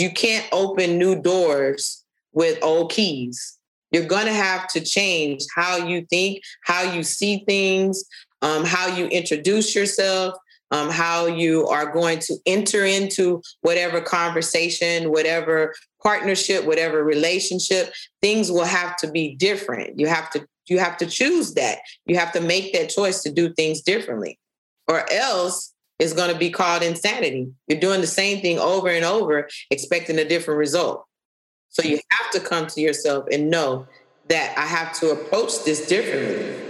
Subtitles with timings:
[0.00, 3.58] you can't open new doors with old keys.
[3.92, 8.04] You're going to have to change how you think, how you see things,
[8.42, 10.34] um, how you introduce yourself,
[10.70, 17.92] um, how you are going to enter into whatever conversation, whatever partnership, whatever relationship.
[18.22, 19.98] Things will have to be different.
[19.98, 21.78] You have to you have to choose that.
[22.06, 24.38] You have to make that choice to do things differently,
[24.86, 27.52] or else it's going to be called insanity.
[27.68, 31.04] You're doing the same thing over and over, expecting a different result.
[31.68, 33.86] So you have to come to yourself and know
[34.28, 36.69] that I have to approach this differently.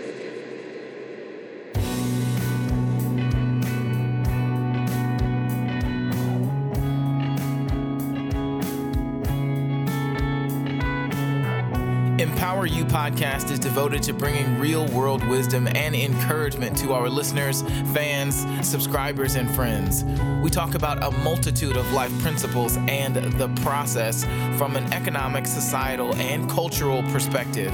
[12.60, 17.62] Empower You podcast is devoted to bringing real world wisdom and encouragement to our listeners,
[17.94, 20.04] fans, subscribers, and friends.
[20.42, 24.24] We talk about a multitude of life principles and the process
[24.58, 27.72] from an economic, societal, and cultural perspective.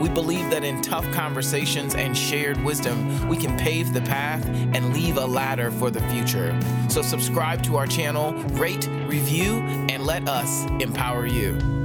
[0.00, 4.92] We believe that in tough conversations and shared wisdom, we can pave the path and
[4.92, 6.58] leave a ladder for the future.
[6.88, 11.83] So, subscribe to our channel, rate, review, and let us empower you.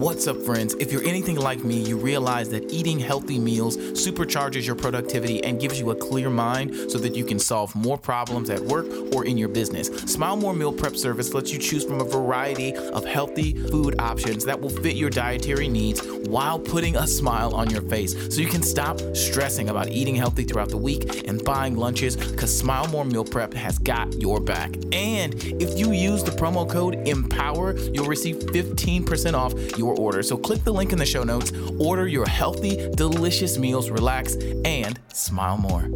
[0.00, 0.74] What's up, friends?
[0.80, 5.60] If you're anything like me, you realize that eating healthy meals supercharges your productivity and
[5.60, 9.26] gives you a clear mind so that you can solve more problems at work or
[9.26, 9.88] in your business.
[10.10, 14.42] Smile More Meal Prep Service lets you choose from a variety of healthy food options
[14.46, 18.48] that will fit your dietary needs while putting a smile on your face so you
[18.48, 23.04] can stop stressing about eating healthy throughout the week and buying lunches because Smile More
[23.04, 24.74] Meal Prep has got your back.
[24.92, 30.22] And if you use the promo code EMPOWER, you'll receive 15% off your your order.
[30.22, 34.98] So click the link in the show notes, order your healthy, delicious meals, relax, and
[35.12, 35.88] smile more.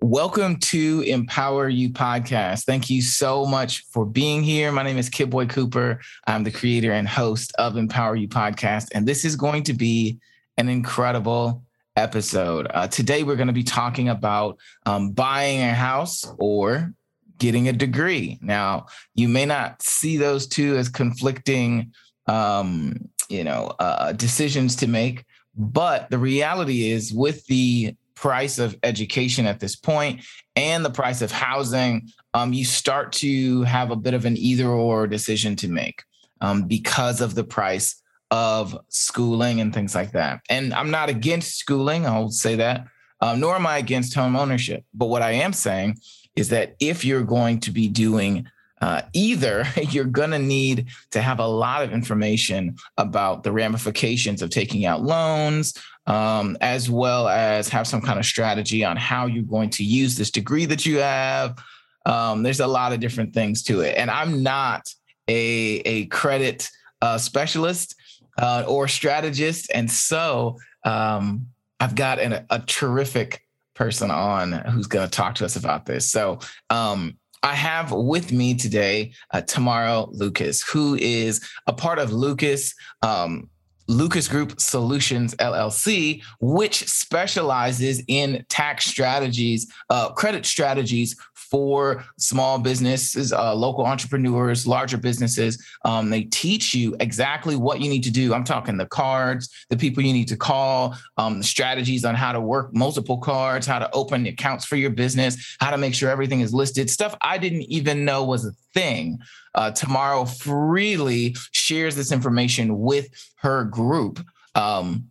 [0.00, 2.64] Welcome to Empower You podcast.
[2.64, 4.70] Thank you so much for being here.
[4.70, 6.00] My name is Kid Boy Cooper.
[6.28, 10.18] I'm the creator and host of Empower You podcast, and this is going to be
[10.58, 11.64] an incredible
[11.96, 12.68] episode.
[12.72, 16.94] Uh, today, we're going to be talking about um, buying a house or
[17.38, 18.38] getting a degree.
[18.40, 21.92] Now, you may not see those two as conflicting,
[22.26, 25.24] um, you know, uh, decisions to make,
[25.56, 30.24] but the reality is with the price of education at this point
[30.56, 34.68] and the price of housing, um, you start to have a bit of an either
[34.68, 36.02] or decision to make
[36.40, 40.40] um, because of the price of schooling and things like that.
[40.50, 42.86] And I'm not against schooling, I'll say that,
[43.20, 44.84] um, nor am I against home ownership.
[44.92, 45.96] But what I am saying
[46.36, 48.46] is that if you're going to be doing
[48.80, 54.42] uh, either, you're going to need to have a lot of information about the ramifications
[54.42, 55.74] of taking out loans,
[56.06, 60.16] um, as well as have some kind of strategy on how you're going to use
[60.16, 61.58] this degree that you have.
[62.04, 63.96] Um, there's a lot of different things to it.
[63.96, 64.88] And I'm not
[65.26, 66.68] a, a credit
[67.02, 67.96] uh, specialist
[68.38, 69.70] uh, or strategist.
[69.74, 71.48] And so um,
[71.80, 73.42] I've got an, a terrific
[73.76, 76.10] person on who's going to talk to us about this.
[76.10, 82.12] So, um, I have with me today uh, Tamara Lucas, who is a part of
[82.12, 82.74] Lucas.
[83.02, 83.48] Um,
[83.88, 91.16] Lucas Group Solutions LLC, which specializes in tax strategies, uh, credit strategies
[91.56, 95.64] for small businesses, uh, local entrepreneurs, larger businesses.
[95.86, 98.34] Um, they teach you exactly what you need to do.
[98.34, 102.32] I'm talking the cards, the people you need to call, um, the strategies on how
[102.32, 106.10] to work multiple cards, how to open accounts for your business, how to make sure
[106.10, 109.18] everything is listed, stuff I didn't even know was a thing.
[109.54, 114.22] Uh, Tamara freely shares this information with her group.
[114.54, 115.10] Um,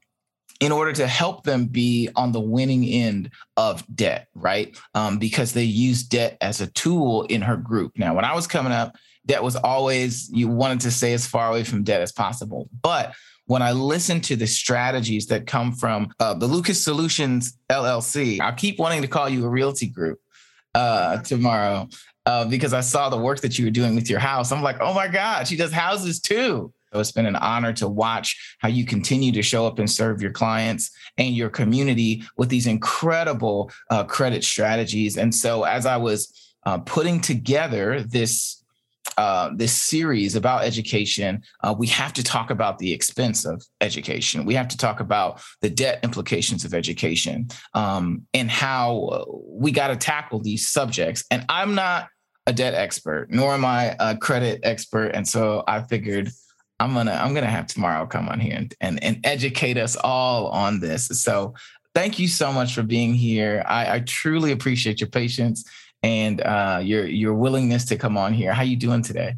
[0.60, 4.78] in order to help them be on the winning end of debt, right?
[4.94, 7.98] Um, because they use debt as a tool in her group.
[7.98, 8.96] Now, when I was coming up,
[9.26, 12.70] debt was always, you wanted to stay as far away from debt as possible.
[12.82, 13.14] But
[13.48, 18.52] when I listen to the strategies that come from uh, the Lucas Solutions LLC, I
[18.54, 20.20] keep wanting to call you a realty group
[20.74, 21.88] uh, Tamara
[22.26, 24.52] uh, because I saw the work that you were doing with your house.
[24.52, 26.74] I'm like, oh my God, she does houses too.
[26.92, 30.22] So it's been an honor to watch how you continue to show up and serve
[30.22, 35.18] your clients and your community with these incredible uh, credit strategies.
[35.18, 38.62] And so as I was uh, putting together this
[39.18, 44.44] uh, this series about education, uh, we have to talk about the expense of education.
[44.44, 49.72] We have to talk about the debt implications of education um, and how uh, we
[49.72, 51.24] got to tackle these subjects.
[51.32, 52.10] And I'm not
[52.46, 55.12] a debt expert, nor am I a credit expert.
[55.14, 56.30] And so I figured
[56.80, 60.48] I'm gonna I'm gonna have Tamara come on here and, and, and educate us all
[60.48, 61.08] on this.
[61.08, 61.54] So
[61.94, 63.64] thank you so much for being here.
[63.66, 65.64] I, I truly appreciate your patience
[66.04, 68.54] and uh, your your willingness to come on here.
[68.54, 69.36] How you doing today?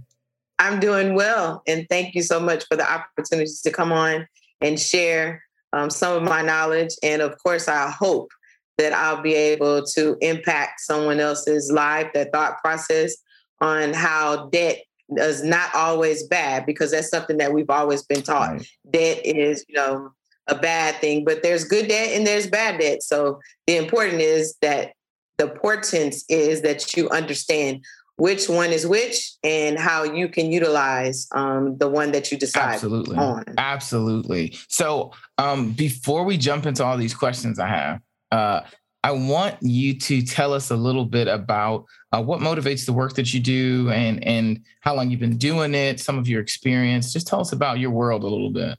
[0.60, 4.28] I'm doing well, and thank you so much for the opportunity to come on
[4.62, 6.95] and share um, some of my knowledge.
[7.04, 8.31] And of course, I hope
[8.80, 13.16] that I'll be able to impact someone else's life, their thought process
[13.62, 18.51] on how debt is not always bad, because that's something that we've always been taught.
[18.51, 18.68] Right.
[18.89, 20.12] Debt is, you know,
[20.48, 23.04] a bad thing, but there's good debt and there's bad debt.
[23.04, 24.94] So the important is that
[25.38, 27.83] the importance is that you understand
[28.15, 32.75] which one is which and how you can utilize um, the one that you decide
[32.75, 33.44] absolutely on.
[33.57, 34.57] Absolutely.
[34.69, 38.01] So um, before we jump into all these questions I have,
[38.31, 38.62] uh,
[39.07, 43.13] I want you to tell us a little bit about uh, what motivates the work
[43.13, 47.13] that you do and and how long you've been doing it, some of your experience.
[47.13, 48.77] Just tell us about your world a little bit.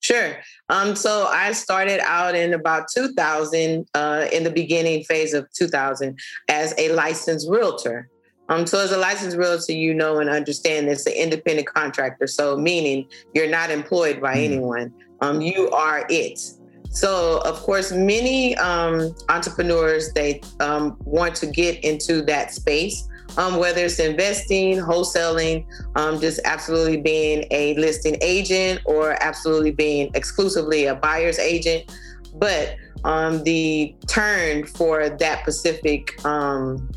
[0.00, 0.38] Sure.
[0.70, 6.18] Um, so I started out in about 2000, uh, in the beginning phase of 2000,
[6.48, 8.08] as a licensed realtor.
[8.48, 12.26] Um, so as a licensed realtor, you know and understand it's an independent contractor.
[12.26, 14.52] So meaning you're not employed by mm-hmm.
[14.54, 14.94] anyone.
[15.20, 16.40] Um, you are it.
[16.90, 23.56] So of course, many um, entrepreneurs they um, want to get into that space um,
[23.56, 25.64] whether it's investing, wholesaling,
[25.96, 31.94] um, just absolutely being a listing agent or absolutely being exclusively a buyer's agent.
[32.34, 36.90] But um, the turn for that specific um,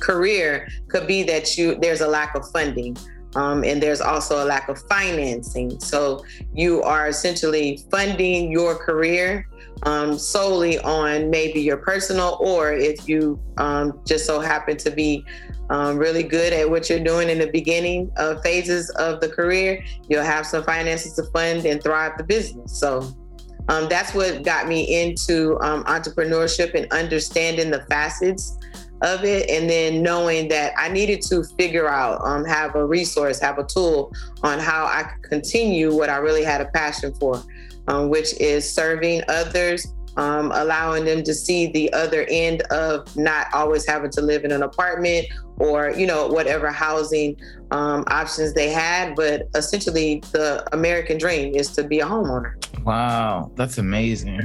[0.00, 2.96] career could be that you there's a lack of funding.
[3.36, 5.78] Um, and there's also a lack of financing.
[5.78, 6.24] So
[6.54, 9.46] you are essentially funding your career
[9.82, 15.24] um, solely on maybe your personal, or if you um, just so happen to be
[15.68, 19.84] um, really good at what you're doing in the beginning of phases of the career,
[20.08, 22.80] you'll have some finances to fund and thrive the business.
[22.80, 23.14] So
[23.68, 28.56] um, that's what got me into um, entrepreneurship and understanding the facets
[29.02, 33.40] of it and then knowing that I needed to figure out, um, have a resource,
[33.40, 34.12] have a tool
[34.42, 37.42] on how I could continue what I really had a passion for,
[37.88, 43.48] um, which is serving others um, allowing them to see the other end of not
[43.52, 45.26] always having to live in an apartment
[45.58, 47.36] or you know whatever housing
[47.70, 52.54] um, options they had but essentially the american dream is to be a homeowner
[52.84, 54.40] wow that's amazing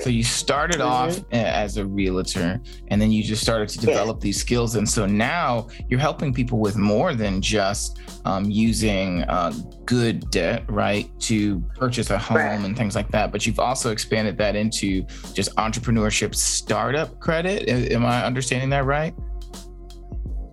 [0.00, 0.88] so you started mm-hmm.
[0.88, 4.24] off as a realtor and then you just started to develop yeah.
[4.24, 9.52] these skills and so now you're helping people with more than just um, using uh,
[9.84, 12.60] good debt right to purchase a home right.
[12.60, 15.02] and things like that but you've also expanded that into
[15.32, 19.14] just entrepreneurship startup credit am i understanding that right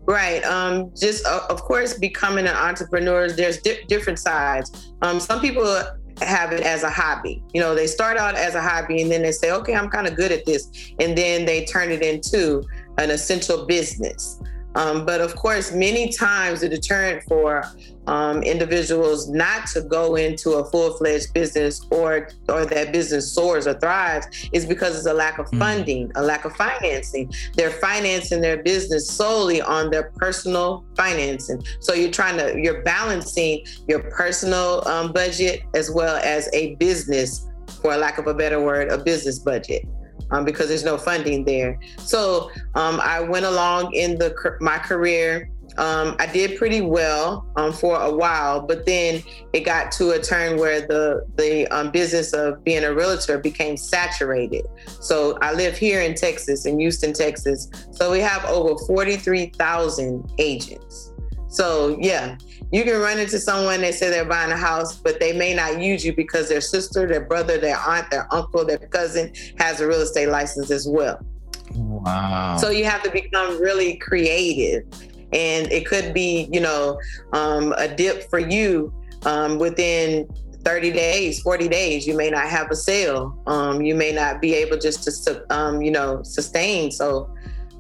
[0.10, 0.44] Right.
[0.44, 4.92] Um, just uh, of course, becoming an entrepreneur, there's di- different sides.
[5.04, 5.64] Um, some people
[6.20, 7.44] have it as a hobby.
[7.54, 10.08] You know, they start out as a hobby and then they say, okay, I'm kind
[10.08, 10.68] of good at this.
[11.00, 12.64] And then they turn it into
[12.98, 14.42] an essential business.
[14.76, 17.64] Um, but of course, many times the deterrent for
[18.08, 23.74] um, individuals not to go into a full-fledged business or or that business soars or
[23.76, 25.60] thrives is because it's a lack of mm.
[25.60, 27.32] funding, a lack of financing.
[27.56, 31.64] They're financing their business solely on their personal financing.
[31.80, 37.48] So you're trying to you're balancing your personal um, budget as well as a business,
[37.82, 39.86] for lack of a better word, a business budget
[40.32, 41.80] um, because there's no funding there.
[41.98, 45.50] So um, I went along in the my career.
[45.78, 50.20] Um, I did pretty well um, for a while, but then it got to a
[50.20, 54.66] turn where the the um, business of being a realtor became saturated.
[55.00, 57.70] So I live here in Texas, in Houston, Texas.
[57.92, 61.14] So we have over forty three thousand agents.
[61.48, 62.38] So yeah,
[62.72, 65.82] you can run into someone they say they're buying a house, but they may not
[65.82, 69.88] use you because their sister, their brother, their aunt, their uncle, their cousin has a
[69.88, 71.20] real estate license as well.
[71.74, 72.58] Wow.
[72.58, 74.84] So you have to become really creative.
[75.32, 77.00] And it could be, you know,
[77.34, 78.94] um, a dip for you
[79.26, 80.28] um, within
[80.64, 83.42] 30 days, 40 days, you may not have a sale.
[83.48, 86.92] Um, you may not be able just to, um, you know, sustain.
[86.92, 87.30] So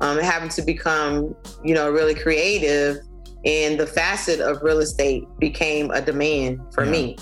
[0.01, 2.99] um, having to become, you know, really creative
[3.45, 6.91] and the facet of real estate became a demand for yeah.
[6.91, 7.17] me.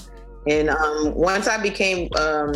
[0.47, 2.53] And um, once I became um,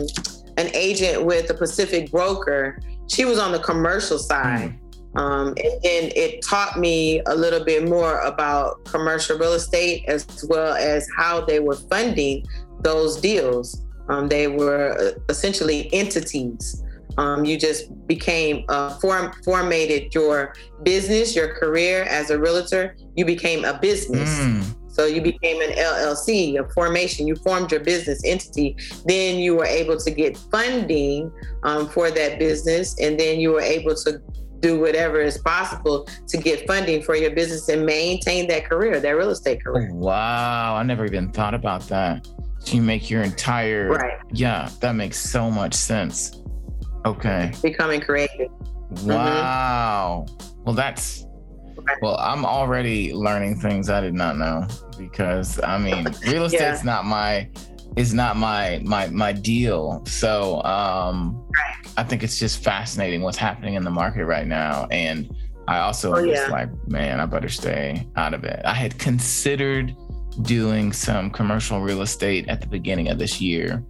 [0.58, 4.70] an agent with a Pacific broker, she was on the commercial side.
[4.72, 5.20] Mm.
[5.20, 10.25] Um, and, and, it taught me a little bit more about commercial real estate as
[10.48, 12.46] well as how they were funding
[12.80, 13.86] those deals.
[14.08, 16.82] Um, they were uh, essentially entities
[17.18, 20.53] um, you just became uh, form formated your
[20.84, 22.96] business, your career as a realtor.
[23.15, 24.30] You became a business.
[24.39, 24.75] Mm.
[24.91, 27.25] So you became an LLC, a formation.
[27.25, 28.75] You formed your business entity.
[29.06, 31.32] Then you were able to get funding
[31.63, 34.22] um, for that business, and then you were able to
[34.60, 39.12] do whatever is possible to get funding for your business and maintain that career, that
[39.12, 39.91] real estate career.
[39.94, 42.27] Wow, I never even thought about that.
[42.60, 44.20] So you make your entire right.
[44.32, 46.40] Yeah, that makes so much sense.
[47.05, 47.51] Okay.
[47.62, 48.50] Becoming creative.
[49.03, 50.25] Wow.
[50.27, 50.63] Mm-hmm.
[50.63, 51.25] Well, that's
[52.01, 54.67] well, I'm already learning things I did not know
[54.98, 56.84] because I mean, real estate's yeah.
[56.84, 57.50] not my
[57.98, 60.03] is not my my my deal.
[60.05, 61.50] So um
[61.98, 64.88] I think it's just fascinating what's happening in the market right now.
[64.91, 65.34] And
[65.67, 68.62] I also oh, was like, man, I better stay out of it.
[68.65, 69.96] I had considered
[70.43, 73.84] doing some commercial real estate at the beginning of this year,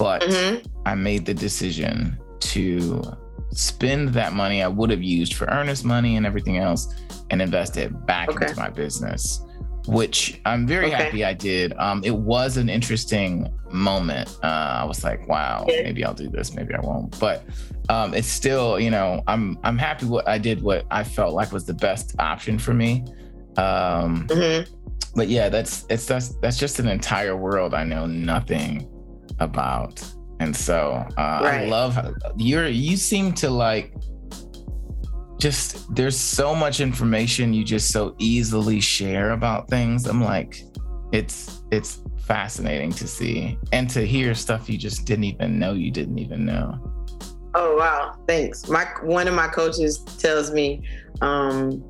[0.00, 0.66] but mm-hmm.
[0.86, 3.02] I made the decision to
[3.50, 6.94] spend that money I would have used for earnest money and everything else
[7.28, 8.46] and invest it back okay.
[8.46, 9.44] into my business,
[9.86, 11.04] which I'm very okay.
[11.04, 11.74] happy I did.
[11.74, 14.38] Um, it was an interesting moment.
[14.42, 14.46] Uh,
[14.80, 15.82] I was like, wow, yeah.
[15.82, 17.20] maybe I'll do this, maybe I won't.
[17.20, 17.44] But
[17.90, 21.52] um, it's still, you know, I'm I'm happy what I did what I felt like
[21.52, 23.04] was the best option for me.
[23.58, 24.72] Um, mm-hmm.
[25.14, 28.88] But yeah, that's it's that's that's just an entire world I know nothing
[29.40, 30.02] about.
[30.38, 31.62] And so uh, right.
[31.62, 31.98] I love
[32.36, 33.92] you're you seem to like
[35.38, 40.06] just there's so much information you just so easily share about things.
[40.06, 40.62] I'm like,
[41.12, 45.90] it's it's fascinating to see and to hear stuff you just didn't even know you
[45.90, 46.78] didn't even know.
[47.54, 48.68] Oh wow, thanks.
[48.68, 50.82] My one of my coaches tells me,
[51.20, 51.82] um,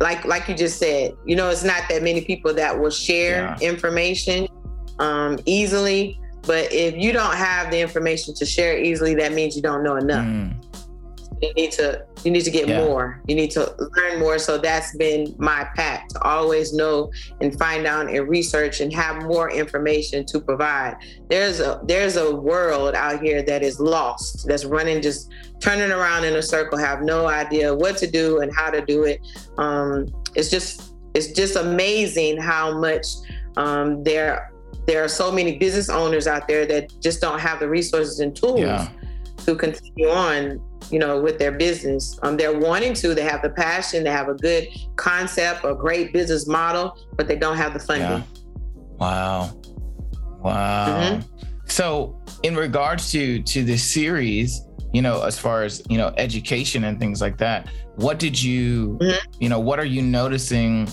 [0.00, 3.56] like like you just said, you know, it's not that many people that will share
[3.60, 3.68] yeah.
[3.68, 4.48] information
[4.98, 6.18] um, easily.
[6.42, 9.96] But if you don't have the information to share easily, that means you don't know
[9.96, 10.26] enough.
[10.26, 10.54] Mm.
[11.42, 12.84] You need to you need to get yeah.
[12.84, 13.20] more.
[13.26, 14.38] You need to learn more.
[14.38, 19.22] So that's been my path to always know and find out and research and have
[19.24, 20.96] more information to provide.
[21.28, 26.24] There's a there's a world out here that is lost, that's running just turning around
[26.24, 29.20] in a circle, have no idea what to do and how to do it.
[29.58, 33.06] Um, it's just it's just amazing how much
[33.56, 34.50] um, there
[34.86, 38.36] there are so many business owners out there that just don't have the resources and
[38.36, 38.88] tools yeah.
[39.44, 40.60] to continue on
[40.90, 44.28] you know with their business um, they're wanting to they have the passion they have
[44.28, 48.22] a good concept a great business model but they don't have the funding yeah.
[48.98, 49.60] wow
[50.40, 51.46] wow mm-hmm.
[51.66, 56.84] so in regards to to this series you know as far as you know education
[56.84, 59.32] and things like that what did you mm-hmm.
[59.40, 60.86] you know what are you noticing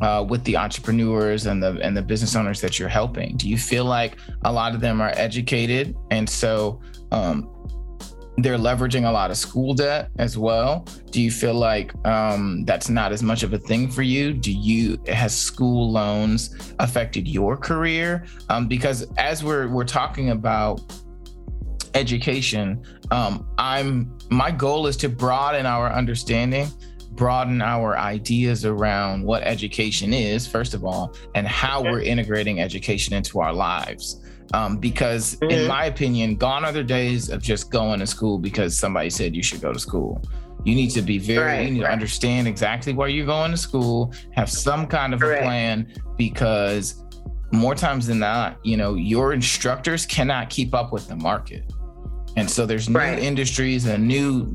[0.00, 3.36] uh, with the entrepreneurs and the and the business owners that you're helping?
[3.36, 7.52] Do you feel like a lot of them are educated and so um,
[8.38, 10.86] they're leveraging a lot of school debt as well?
[11.10, 14.32] Do you feel like um, that's not as much of a thing for you?
[14.32, 18.24] Do you has school loans affected your career?
[18.48, 20.80] Um, because as we're we're talking about
[21.94, 26.68] education, um, I'm my goal is to broaden our understanding
[27.18, 33.12] broaden our ideas around what education is, first of all, and how we're integrating education
[33.12, 34.24] into our lives.
[34.54, 35.50] Um, because, mm-hmm.
[35.50, 39.36] in my opinion, gone are the days of just going to school because somebody said
[39.36, 40.22] you should go to school.
[40.64, 41.88] You need to be very, right, you need right.
[41.88, 47.04] to understand exactly where you're going to school, have some kind of a plan, because
[47.52, 51.64] more times than not, you know, your instructors cannot keep up with the market.
[52.36, 53.18] And so there's new right.
[53.18, 54.54] industries and new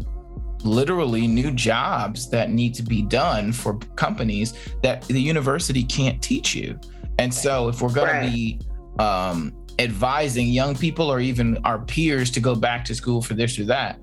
[0.63, 6.55] literally new jobs that need to be done for companies that the university can't teach
[6.55, 6.79] you.
[7.19, 8.25] And so if we're going right.
[8.25, 8.59] to be
[8.99, 13.59] um, advising young people or even our peers to go back to school for this
[13.59, 13.99] or that,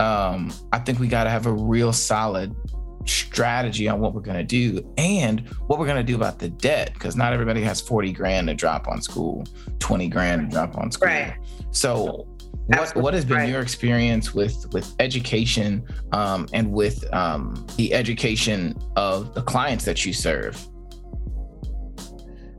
[0.00, 2.54] um, I think we got to have a real solid
[3.04, 6.48] strategy on what we're going to do and what we're going to do about the
[6.48, 9.46] debt because not everybody has 40 grand to drop on school
[9.78, 11.38] 20 grand to drop on school right.
[11.70, 12.28] so
[12.68, 13.48] what, what has been right.
[13.48, 20.04] your experience with with education um, and with um, the education of the clients that
[20.04, 20.68] you serve?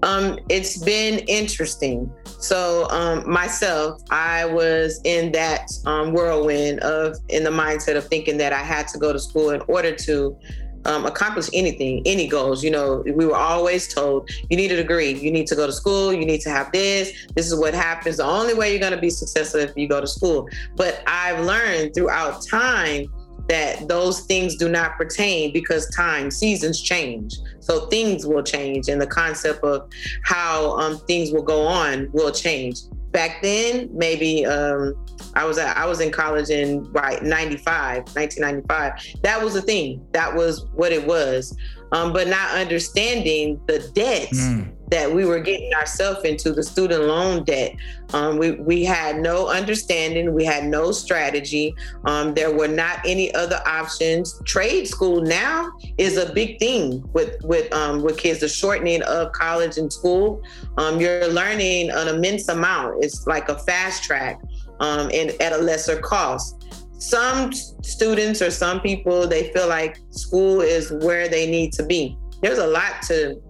[0.02, 2.12] Um, it's been interesting.
[2.40, 8.38] So um, myself, I was in that um, whirlwind of in the mindset of thinking
[8.38, 10.40] that I had to go to school in order to
[10.86, 12.64] um, accomplish anything, any goals.
[12.64, 15.74] You know, we were always told you need a degree, you need to go to
[15.74, 17.28] school, you need to have this.
[17.36, 18.18] This is what happens.
[18.18, 20.48] The only way you're going to be successful if you go to school.
[20.76, 23.08] But I've learned throughout time
[23.50, 27.36] that those things do not pertain because time, seasons change.
[27.60, 29.90] So things will change, and the concept of
[30.24, 32.78] how um, things will go on will change.
[33.12, 34.96] Back then, maybe um,
[35.36, 39.22] I was at, I was in college in right 95, 1995.
[39.24, 40.06] That was the thing.
[40.12, 41.56] That was what it was.
[41.92, 44.72] Um, but not understanding the debts mm.
[44.90, 47.76] That we were getting ourselves into, the student loan debt.
[48.14, 51.76] Um, we, we had no understanding, we had no strategy.
[52.06, 54.42] Um, there were not any other options.
[54.46, 58.40] Trade school now is a big thing with with um, with kids.
[58.40, 60.42] The shortening of college and school,
[60.78, 63.04] um, you're learning an immense amount.
[63.04, 64.42] It's like a fast track
[64.80, 66.56] um, and at a lesser cost.
[66.98, 72.18] Some students or some people, they feel like school is where they need to be.
[72.42, 73.42] There's a lot to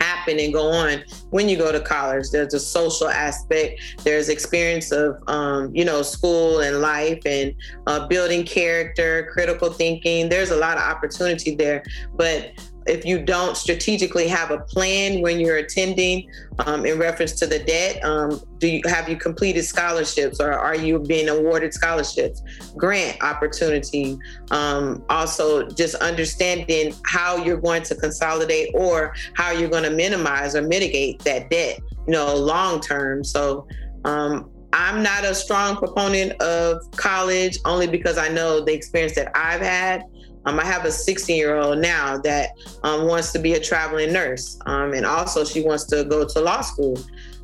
[0.00, 2.30] happen and go on when you go to college.
[2.30, 3.80] There's a social aspect.
[4.02, 7.54] There's experience of, um, you know, school and life and
[7.86, 10.28] uh, building character, critical thinking.
[10.28, 11.84] There's a lot of opportunity there.
[12.14, 12.52] But
[12.86, 17.58] if you don't strategically have a plan when you're attending um, in reference to the
[17.58, 22.42] debt um, do you have you completed scholarships or are you being awarded scholarships
[22.76, 24.18] grant opportunity?
[24.50, 30.54] Um, also just understanding how you're going to consolidate or how you're going to minimize
[30.54, 33.24] or mitigate that debt you know long term.
[33.24, 33.66] So
[34.04, 39.32] um, I'm not a strong proponent of college only because I know the experience that
[39.34, 40.04] I've had
[40.46, 42.50] um, I have a 16 year old now that
[42.82, 44.58] um, wants to be a traveling nurse.
[44.66, 46.98] Um, and also, she wants to go to law school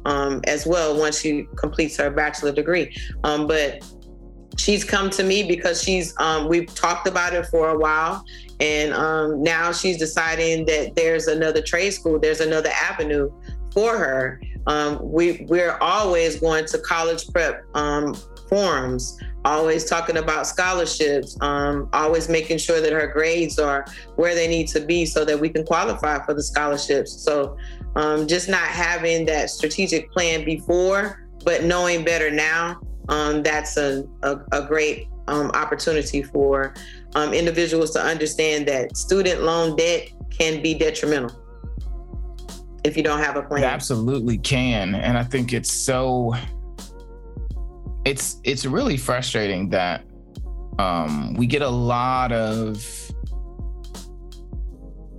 [0.04, 2.96] um, as well once she completes her bachelor degree.
[3.24, 3.84] Um, but
[4.56, 8.24] she's come to me because she's, um, we've talked about it for a while.
[8.58, 13.30] And now she's deciding that there's another trade school, there's another avenue
[13.72, 14.40] for her.
[15.02, 17.62] we, we're always going to college prep
[18.48, 23.86] forums always talking about scholarships, um, always making sure that her grades are
[24.16, 27.12] where they need to be so that we can qualify for the scholarships.
[27.12, 27.56] So
[27.94, 34.04] um, just not having that strategic plan before, but knowing better now, um, that's a,
[34.24, 36.74] a, a great um, opportunity for
[37.14, 41.40] um, individuals to understand that student loan debt can be detrimental
[42.82, 43.62] if you don't have a plan.
[43.62, 44.96] It absolutely can.
[44.96, 46.34] And I think it's so
[48.06, 50.04] it's it's really frustrating that
[50.78, 53.12] um, we get a lot of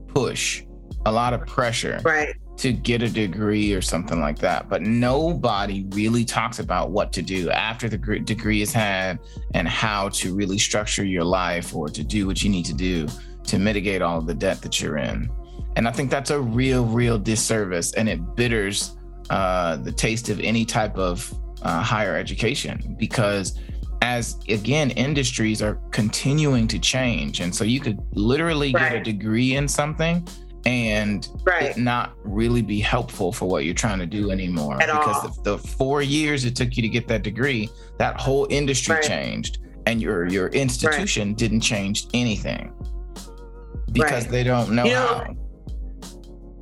[0.07, 0.63] push,
[1.05, 2.33] a lot of pressure right.
[2.57, 7.21] to get a degree or something like that, but nobody really talks about what to
[7.21, 9.19] do after the degree is had
[9.53, 13.07] and how to really structure your life or to do what you need to do
[13.43, 15.29] to mitigate all of the debt that you're in.
[15.75, 18.95] And I think that's a real, real disservice, and it bitters
[19.29, 23.59] uh, the taste of any type of uh, higher education because
[24.01, 28.93] as again industries are continuing to change and so you could literally right.
[28.93, 30.25] get a degree in something
[30.65, 31.77] and right.
[31.77, 35.57] not really be helpful for what you're trying to do anymore At because the, the,
[35.57, 39.03] four years it took you to get that degree that whole industry right.
[39.03, 42.73] changed and your your institution didn't change anything
[43.93, 45.37] because they don't know, you know how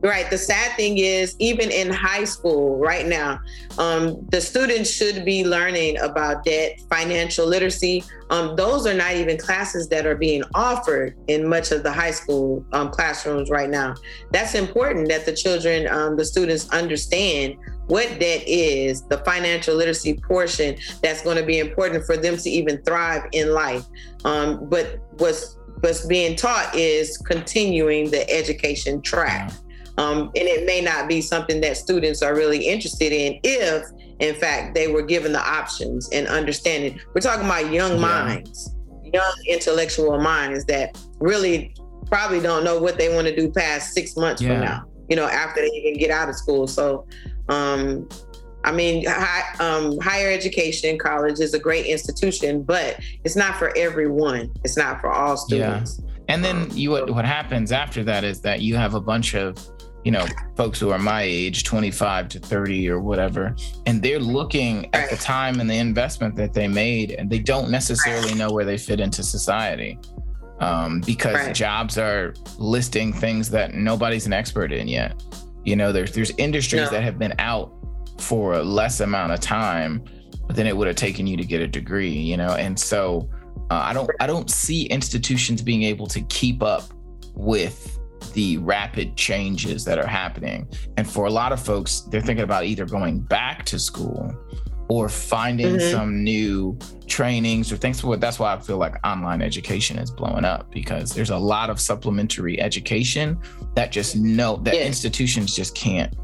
[0.06, 0.30] Right.
[0.30, 3.40] The sad thing is, even in high school right now,
[3.80, 8.04] um, the students should be learning about debt, financial literacy.
[8.30, 12.12] Um, those are not even classes that are being offered in much of the high
[12.12, 13.96] school um, classrooms right now.
[14.30, 17.56] That's important that the children, um, the students understand
[17.88, 22.48] what debt is, the financial literacy portion that's going to be important for them to
[22.48, 23.86] even thrive in life.
[24.24, 29.52] Um, but what's what's being taught is continuing the education track.
[29.98, 33.86] Um, and it may not be something that students are really interested in if,
[34.20, 37.00] in fact, they were given the options and understanding.
[37.14, 38.00] We're talking about young yeah.
[38.00, 41.74] minds, young intellectual minds that really
[42.08, 44.50] probably don't know what they want to do past six months yeah.
[44.50, 46.68] from now, you know, after they even get out of school.
[46.68, 47.08] So,
[47.48, 48.08] um,
[48.66, 53.72] I mean, high, um, higher education, college is a great institution, but it's not for
[53.78, 54.52] everyone.
[54.64, 56.02] It's not for all students.
[56.04, 56.12] Yeah.
[56.28, 59.56] And then you what, what happens after that is that you have a bunch of
[60.06, 63.56] you know, folks who are my age, 25 to 30 or whatever,
[63.88, 67.72] and they're looking at the time and the investment that they made, and they don't
[67.72, 70.00] necessarily know where they fit into society
[70.60, 71.56] um, because right.
[71.56, 75.22] jobs are listing things that nobody's an expert in yet.
[75.64, 76.90] You know, there's there's industries no.
[76.92, 77.74] that have been out
[78.20, 80.04] for a less amount of time
[80.50, 82.12] than it would have taken you to get a degree.
[82.12, 83.28] You know, and so
[83.72, 86.84] uh, I don't I don't see institutions being able to keep up
[87.34, 87.95] with
[88.34, 90.68] the rapid changes that are happening.
[90.98, 94.36] And for a lot of folks, they're thinking about either going back to school
[94.88, 95.92] or finding mm-hmm.
[95.92, 100.46] some new trainings or things for that's why I feel like online education is blowing
[100.46, 103.40] up because there's a lot of supplementary education
[103.74, 106.16] that just know that institutions just can't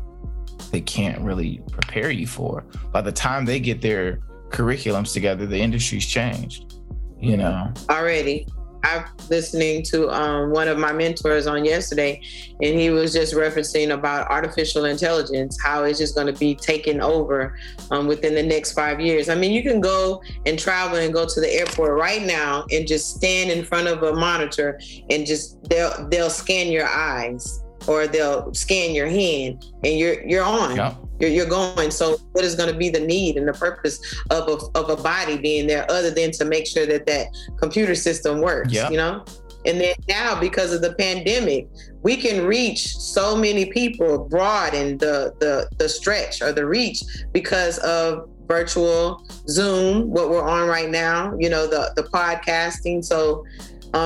[0.72, 2.64] they can't really prepare you for.
[2.92, 6.76] By the time they get their curriculums together, the industry's changed.
[7.20, 8.48] You know, already.
[8.84, 12.22] I'm listening to um, one of my mentors on yesterday,
[12.62, 17.02] and he was just referencing about artificial intelligence, how it's just going to be taken
[17.02, 17.58] over
[17.91, 19.30] um, within the next five years.
[19.30, 22.88] I mean, you can go and travel and go to the airport right now and
[22.88, 28.08] just stand in front of a monitor and just they'll they'll scan your eyes or
[28.08, 30.76] they'll scan your hand and you're you're on.
[30.76, 30.96] Yeah.
[31.20, 31.91] You're, you're going.
[31.91, 34.00] So what is going to be the need and the purpose
[34.32, 37.94] of a, of a body being there other than to make sure that that computer
[37.94, 38.89] system works, yeah.
[38.89, 39.24] you know?
[39.65, 41.67] And then now because of the pandemic,
[42.02, 47.78] we can reach so many people broaden the the the stretch or the reach because
[47.80, 53.04] of virtual Zoom, what we're on right now, you know, the the podcasting.
[53.06, 53.46] So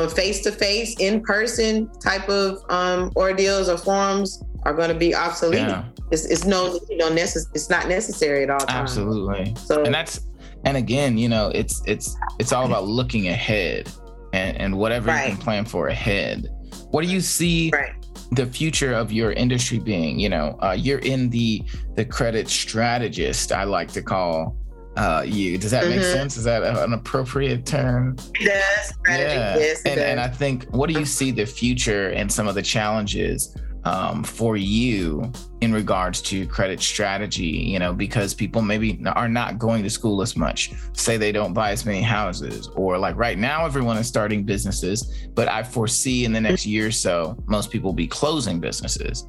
[0.10, 5.13] face to face, in person type of um, ordeals or forums are going to be
[5.13, 5.60] obsolete.
[5.60, 5.86] Yeah.
[6.12, 8.91] It's, it's no, you know, necess- it's not necessary at all times.
[8.91, 9.56] Absolutely.
[9.56, 10.21] So, and that's,
[10.63, 13.91] and again, you know, it's it's it's all about looking ahead
[14.34, 15.30] and and whatever right.
[15.30, 16.48] you can plan for ahead.
[16.89, 17.71] What do you see?
[17.71, 17.93] Right
[18.32, 21.62] the future of your industry being you know uh, you're in the
[21.93, 24.56] the credit strategist i like to call
[24.98, 25.58] uh, you.
[25.58, 25.98] Does that mm-hmm.
[25.98, 26.38] make sense?
[26.38, 28.16] Is that an appropriate term?
[28.40, 29.58] Yes, yeah.
[29.58, 32.62] Yes, and, and I think, what do you see the future and some of the
[32.62, 35.32] challenges um, for you
[35.62, 37.44] in regards to credit strategy?
[37.44, 41.54] You know, because people maybe are not going to school as much, say they don't
[41.54, 46.26] buy as many houses, or like right now, everyone is starting businesses, but I foresee
[46.26, 49.28] in the next year or so, most people will be closing businesses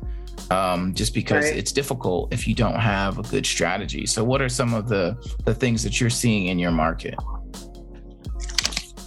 [0.51, 1.57] um, just because right.
[1.57, 4.07] it's difficult if you don't have a good strategy.
[4.07, 7.15] So, what are some of the the things that you're seeing in your market?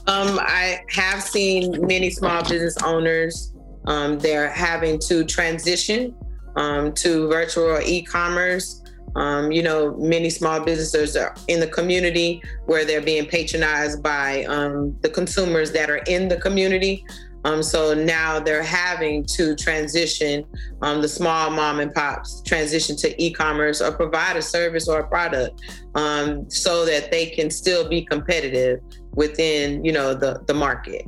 [0.07, 3.53] Um, I have seen many small business owners.
[3.85, 6.15] Um, they're having to transition
[6.55, 8.83] um, to virtual e-commerce.
[9.15, 14.45] Um, you know, many small businesses are in the community where they're being patronized by
[14.45, 17.05] um, the consumers that are in the community.
[17.45, 20.43] Um, so now they're having to transition
[20.82, 25.08] um, the small mom and pops transition to e-commerce or provide a service or a
[25.08, 25.62] product
[25.95, 28.80] um, so that they can still be competitive
[29.15, 31.06] within you know the the market.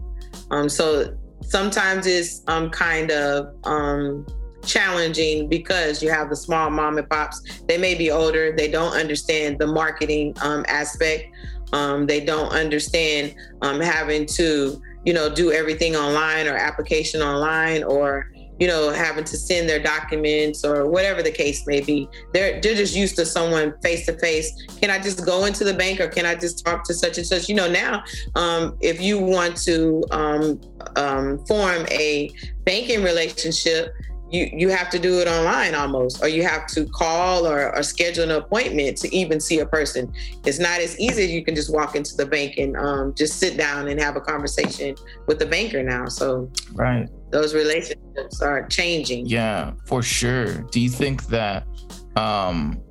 [0.52, 4.26] Um, so sometimes it's um, kind of um,
[4.66, 7.42] challenging because you have the small mom and pops.
[7.68, 8.56] They may be older.
[8.56, 11.26] They don't understand the marketing aspect.
[11.72, 13.36] they don't understand
[13.82, 19.38] having to you know, do everything online or application online or, you know, having to
[19.38, 22.08] send their documents or whatever the case may be.
[22.34, 24.52] They're they're just used to someone face to face.
[24.80, 27.26] Can I just go into the bank or can I just talk to such and
[27.26, 27.50] such?
[27.50, 28.04] You know, now
[28.36, 30.62] um, if you want to um,
[30.96, 32.32] um, form a
[32.64, 33.94] banking relationship,
[34.32, 37.84] you you have to do it online almost or you have to call or, or,
[37.84, 40.12] schedule an appointment to even see a person.
[40.46, 43.40] It's not as easy as you can just walk into the bank and um, just
[43.40, 44.96] sit down and have a conversation
[45.28, 46.06] with the banker now.
[46.06, 47.10] So right.
[47.32, 49.26] those relationships are changing.
[49.26, 50.62] Yeah for sure.
[50.72, 51.68] Do you think that
[52.16, 52.82] um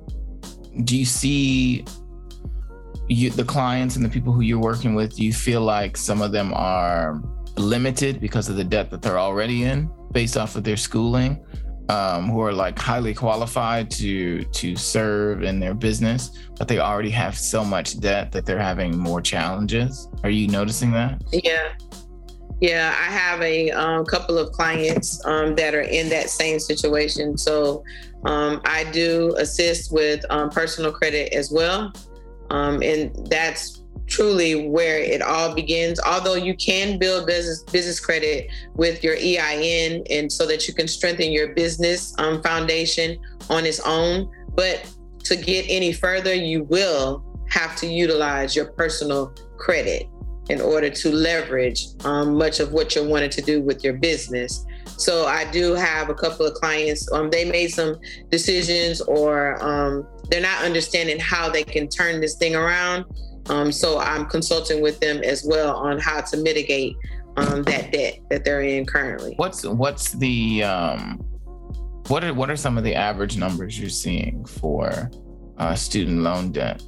[0.83, 1.85] do you see
[3.07, 6.21] you, the clients and the people who you're working with do you feel like some
[6.21, 7.21] of them are
[7.57, 11.43] limited because of the debt that they're already in based off of their schooling
[11.91, 17.09] um, who are like highly qualified to to serve in their business, but they already
[17.09, 20.07] have so much debt that they're having more challenges.
[20.23, 21.21] Are you noticing that?
[21.31, 21.73] Yeah,
[22.61, 22.95] yeah.
[22.97, 27.37] I have a um, couple of clients um, that are in that same situation.
[27.37, 27.83] So
[28.25, 31.91] um, I do assist with um, personal credit as well,
[32.51, 33.80] um, and that's
[34.11, 35.99] truly where it all begins.
[36.05, 40.87] Although you can build business business credit with your EIN, and so that you can
[40.87, 43.17] strengthen your business um, foundation
[43.49, 44.85] on its own, but
[45.23, 50.07] to get any further, you will have to utilize your personal credit
[50.49, 54.65] in order to leverage um, much of what you're wanting to do with your business.
[54.97, 57.09] So I do have a couple of clients.
[57.11, 57.95] Um, they made some
[58.29, 63.05] decisions, or um, they're not understanding how they can turn this thing around.
[63.47, 66.95] Um, so I'm consulting with them as well on how to mitigate
[67.37, 69.33] um, that debt that they're in currently.
[69.37, 71.17] What's what's the um,
[72.07, 75.09] what are what are some of the average numbers you're seeing for
[75.57, 76.83] uh, student loan debt?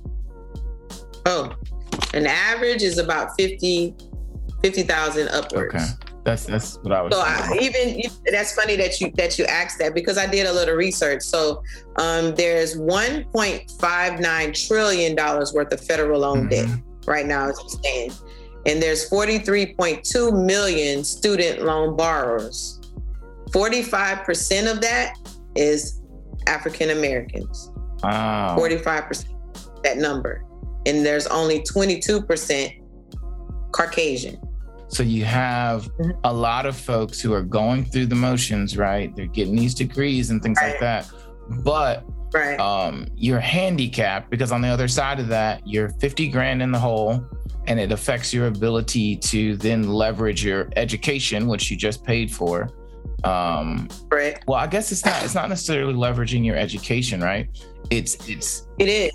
[1.25, 1.55] Oh,
[2.13, 3.95] an average is about 50
[4.63, 5.75] 50,000 upwards.
[5.75, 6.12] Okay.
[6.23, 7.13] That's that's what I was.
[7.13, 10.53] So I, even that's funny that you that you asked that because I did a
[10.53, 11.21] little research.
[11.21, 11.63] So
[11.97, 16.71] um, there's 1.59 trillion dollars worth of federal loan mm-hmm.
[16.71, 18.13] debt right now as we stand,
[18.65, 22.79] and there's 43.2 million student loan borrowers.
[23.49, 25.15] 45% of that
[25.55, 26.01] is
[26.47, 27.71] African Americans.
[28.01, 28.57] Wow.
[28.57, 29.25] 45%
[29.83, 30.43] that number.
[30.85, 32.81] And there's only 22%
[33.71, 34.39] Caucasian.
[34.93, 36.17] So you have Mhm.
[36.23, 39.13] a lot of folks who are going through the motions, right?
[39.15, 41.09] They're getting these degrees and things like that.
[41.63, 42.59] But Right.
[42.59, 46.77] um, you're handicapped because on the other side of that, you're 50 grand in the
[46.77, 47.23] hole
[47.65, 52.69] and it affects your ability to then leverage your education, which you just paid for.
[53.23, 54.43] Um, Correct.
[54.47, 57.47] well, I guess it's not it's not necessarily leveraging your education, right?
[57.89, 59.11] It's it's It is.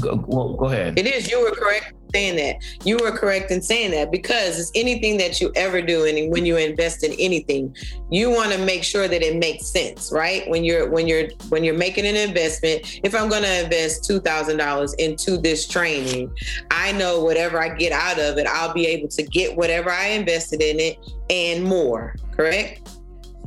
[0.00, 0.98] go, well, go ahead.
[0.98, 1.30] It is.
[1.30, 2.86] You were correct saying that.
[2.86, 6.46] You were correct in saying that because it's anything that you ever do, and when
[6.46, 7.74] you invest in anything,
[8.10, 10.48] you want to make sure that it makes sense, right?
[10.48, 14.20] When you're when you're when you're making an investment, if I'm going to invest two
[14.20, 16.32] thousand dollars into this training,
[16.70, 20.08] I know whatever I get out of it, I'll be able to get whatever I
[20.08, 20.98] invested in it
[21.30, 22.14] and more.
[22.32, 22.88] Correct.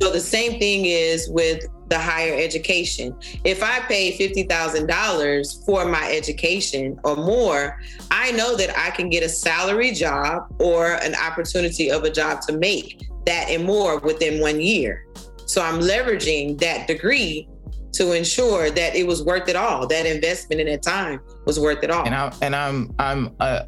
[0.00, 3.16] So the same thing is with the higher education.
[3.44, 9.22] If I pay $50,000 for my education or more, I know that I can get
[9.22, 14.40] a salary job or an opportunity of a job to make that and more within
[14.40, 15.06] one year.
[15.46, 17.48] So I'm leveraging that degree
[17.92, 19.86] to ensure that it was worth it all.
[19.86, 22.04] That investment in that time was worth it all.
[22.04, 23.62] and I and I'm I'm uh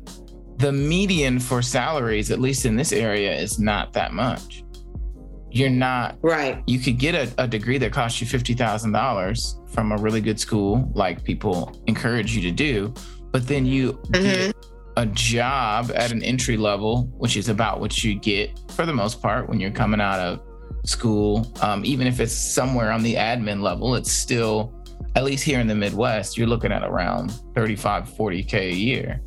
[0.59, 4.63] the median for salaries, at least in this area, is not that much.
[5.51, 6.63] You're not right.
[6.67, 10.21] you could get a, a degree that costs you fifty thousand dollars from a really
[10.21, 12.93] good school, like people encourage you to do,
[13.33, 14.55] but then you get
[14.97, 19.23] a job at an entry level, which is about what you get for the most
[19.23, 20.41] part when you're coming out of
[20.85, 21.53] school.
[21.63, 24.75] Um, even if it's somewhere on the admin level, it's still,
[25.15, 29.23] at least here in the Midwest, you're looking at around 35, 40K a year,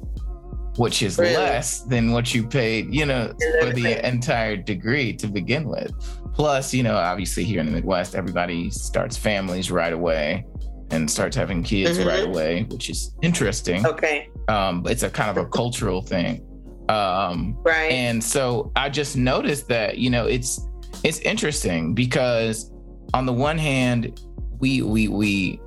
[0.78, 1.36] which is Really?
[1.36, 5.92] less than what you paid, you know, for the entire degree to begin with.
[6.34, 10.46] Plus, you know, obviously here in the Midwest, everybody starts families right away
[10.92, 12.06] and starts having kids Mhm.
[12.08, 14.28] right away, which is interesting Okay.
[14.48, 16.44] um, it's a kind of a cultural thing.
[16.90, 17.92] Um, Right.
[17.92, 20.60] and so I just noticed that, you know, it's
[21.04, 22.72] it's interesting because
[23.14, 24.20] on the one hand,
[24.60, 25.60] we we we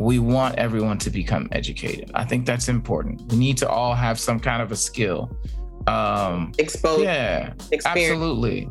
[0.00, 2.10] we want everyone to become educated.
[2.14, 3.30] I think that's important.
[3.30, 5.30] We need to all have some kind of a skill.
[5.86, 8.70] Um, Exposure, yeah, experience absolutely.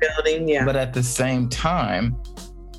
[0.00, 0.48] building.
[0.48, 0.64] Yeah.
[0.64, 2.16] But at the same time,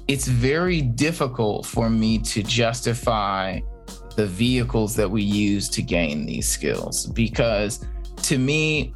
[0.07, 3.59] it's very difficult for me to justify
[4.15, 7.85] the vehicles that we use to gain these skills because
[8.23, 8.95] to me,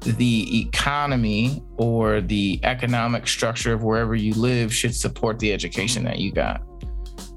[0.00, 6.18] the economy or the economic structure of wherever you live should support the education that
[6.18, 6.60] you got.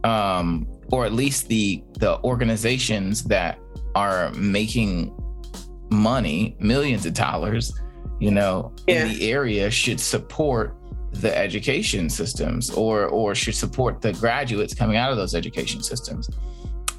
[0.04, 3.58] Um, or at least the the organizations that
[3.96, 5.14] are making
[5.92, 7.72] money, millions of dollars,
[8.20, 9.06] you know, Yeah.
[9.06, 10.76] in the area should support
[11.14, 16.30] the education systems or or should support the graduates coming out of those education systems.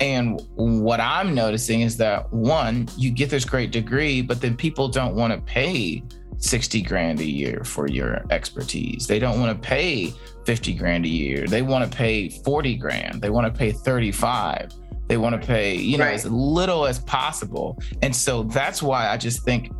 [0.00, 4.88] And what I'm noticing is that one, you get this great degree, but then people
[4.88, 6.02] don't want to pay
[6.38, 9.06] 60 grand a year for your expertise.
[9.06, 10.12] They don't want to pay
[10.44, 11.46] 50 grand a year.
[11.46, 13.22] They want to pay 40 grand.
[13.22, 14.72] They want to pay 35.
[15.06, 16.14] They want to pay, you know, Right.
[16.14, 17.78] as little as possible.
[18.02, 19.70] And so that's why I just think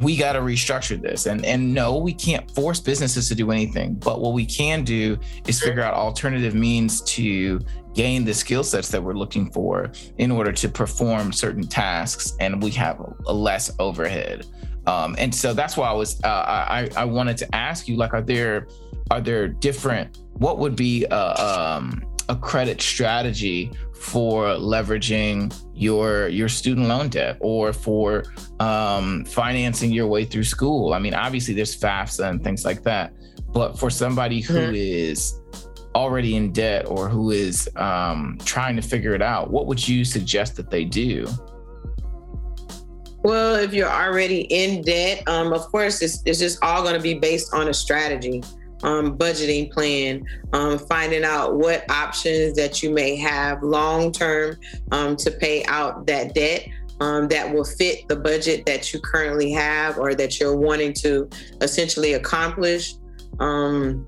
[0.00, 1.26] we got to restructure this.
[1.26, 3.94] And and no, we can't force businesses to do anything.
[3.94, 7.60] But what we can do is figure out alternative means to
[7.94, 12.62] gain the skill sets that we're looking for in order to perform certain tasks, and
[12.62, 14.46] we have a, less overhead.
[14.86, 18.14] Um, and so that's why I was uh, I I wanted to ask you like,
[18.14, 18.68] are there
[19.10, 26.48] are there different what would be a, um, a credit strategy for leveraging your your
[26.48, 28.24] student loan debt or for
[28.58, 30.94] um, financing your way through school.
[30.94, 33.12] I mean, obviously there's FAFSA and things like that,
[33.52, 34.74] but for somebody who Mhm.
[34.74, 35.34] is
[35.94, 40.04] already in debt or who is um, trying to figure it out, what would you
[40.04, 41.26] suggest that they do?
[43.22, 47.02] Well, if you're already in debt, um, of course, it's, it's just all going to
[47.02, 48.42] be based on a strategy,
[48.82, 54.56] um, budgeting plan, um, finding out what options that you may have long term
[54.92, 56.66] um, to pay out that debt.
[57.00, 61.30] Um, that will fit the budget that you currently have or that you're wanting to
[61.62, 62.92] essentially accomplish.
[63.38, 64.06] Um,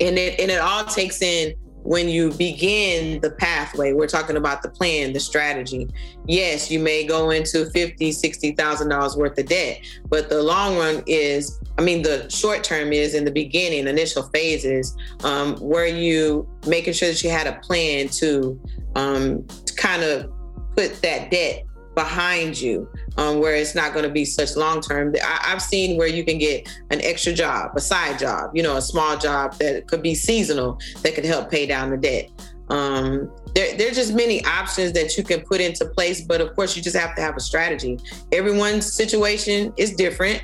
[0.00, 1.54] and it and it all takes in
[1.86, 3.92] when you begin the pathway.
[3.92, 5.88] We're talking about the plan, the strategy
[6.28, 10.76] yes, you may go into fifty, sixty thousand dollars worth of debt, but the long
[10.76, 15.86] run is, I mean, the short term is in the beginning, initial phases, um, where
[15.86, 18.60] you making sure that you had a plan to,
[18.94, 20.32] um, to kind of
[20.76, 21.65] put that debt
[21.96, 25.14] behind you, um, where it's not going to be such long term.
[25.24, 28.82] I've seen where you can get an extra job, a side job, you know, a
[28.82, 32.30] small job that could be seasonal that could help pay down the debt.
[32.68, 36.54] Um, there, there are just many options that you can put into place, but of
[36.54, 37.98] course, you just have to have a strategy.
[38.30, 40.42] Everyone's situation is different.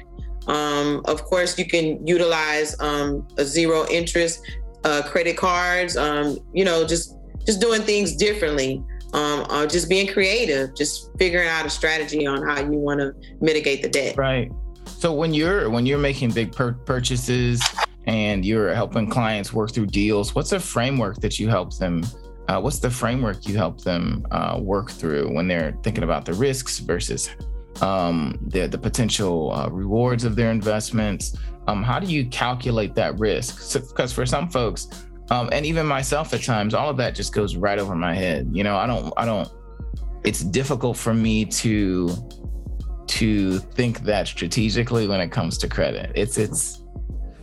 [0.49, 4.41] Um, of course, you can utilize um, a zero interest
[4.85, 5.97] uh, credit cards.
[5.97, 7.15] Um, you know, just
[7.47, 8.83] just doing things differently.
[9.13, 13.15] Um, uh, just being creative, just figuring out a strategy on how you want to
[13.43, 14.17] mitigate the debt.
[14.17, 14.51] Right.
[14.87, 17.63] So when you're when you're making big pur- purchases
[18.07, 22.05] and you're helping clients work through deals, what's a framework that you help them?
[22.49, 26.35] Uh, what's the framework you help them uh, work through when they're thinking about the
[26.35, 27.31] risks versus
[27.81, 31.37] um, the the potential uh, rewards of their investments?
[31.69, 33.57] Um, how do you calculate that risk?
[33.75, 34.89] Because so, for some folks,
[35.33, 38.51] um, and even myself at times, all of that just goes right over my head.
[38.53, 39.49] You know, I don't, I don't.
[40.25, 42.15] It's difficult for me to
[43.07, 46.13] to think that strategically when it comes to credit.
[46.15, 46.83] It's it's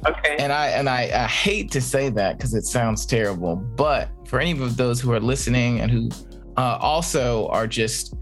[0.05, 0.35] okay.
[0.37, 4.39] And I and I, I hate to say that because it sounds terrible, but for
[4.39, 6.09] any of those who are listening and who
[6.57, 8.13] uh, also are just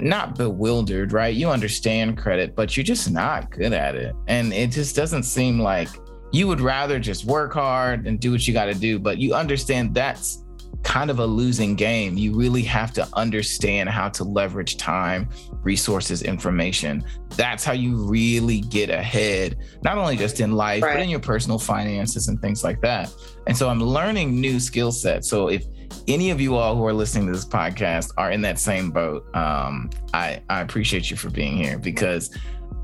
[0.00, 1.34] not bewildered, right?
[1.34, 5.60] You understand credit, but you're just not good at it, and it just doesn't seem
[5.60, 5.90] like
[6.34, 9.34] you would rather just work hard and do what you got to do, but you
[9.34, 10.42] understand that's
[10.82, 12.18] kind of a losing game.
[12.18, 15.28] You really have to understand how to leverage time,
[15.62, 17.04] resources, information.
[17.36, 20.94] That's how you really get ahead, not only just in life, right.
[20.94, 23.14] but in your personal finances and things like that.
[23.46, 25.28] And so I'm learning new skill sets.
[25.28, 25.64] So if
[26.08, 29.24] any of you all who are listening to this podcast are in that same boat,
[29.36, 32.36] um, I, I appreciate you for being here because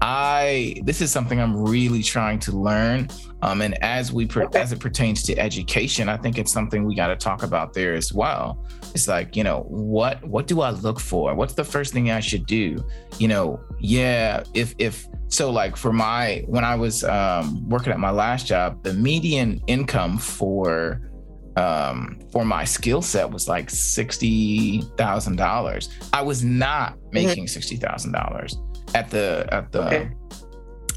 [0.03, 3.09] I this is something I'm really trying to learn.
[3.43, 7.09] Um, and as we as it pertains to education, I think it's something we got
[7.09, 8.65] to talk about there as well.
[8.95, 11.35] It's like you know what what do I look for?
[11.35, 12.83] What's the first thing I should do?
[13.19, 14.43] You know, yeah.
[14.55, 18.83] If if so, like for my when I was um, working at my last job,
[18.83, 21.11] the median income for
[21.57, 25.91] um, for my skill set was like sixty thousand dollars.
[26.15, 27.15] I was not mm-hmm.
[27.15, 28.57] making sixty thousand dollars
[28.95, 30.11] at the at the okay.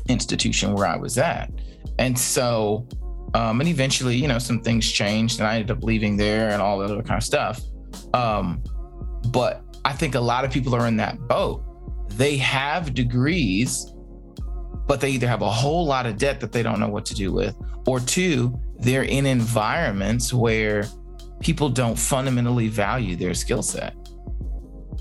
[0.10, 1.52] institution where I was at.
[2.00, 2.88] And so
[3.36, 6.62] um, and eventually, you know, some things changed and I ended up leaving there and
[6.62, 7.62] all that other kind of stuff.
[8.14, 8.64] Um,
[9.30, 11.64] but I think a lot of people are in that boat.
[12.10, 13.92] They have degrees,
[14.86, 17.16] but they either have a whole lot of debt that they don't know what to
[17.16, 17.56] do with,
[17.88, 20.86] or two, they're in environments where
[21.40, 23.96] people don't fundamentally value their skill set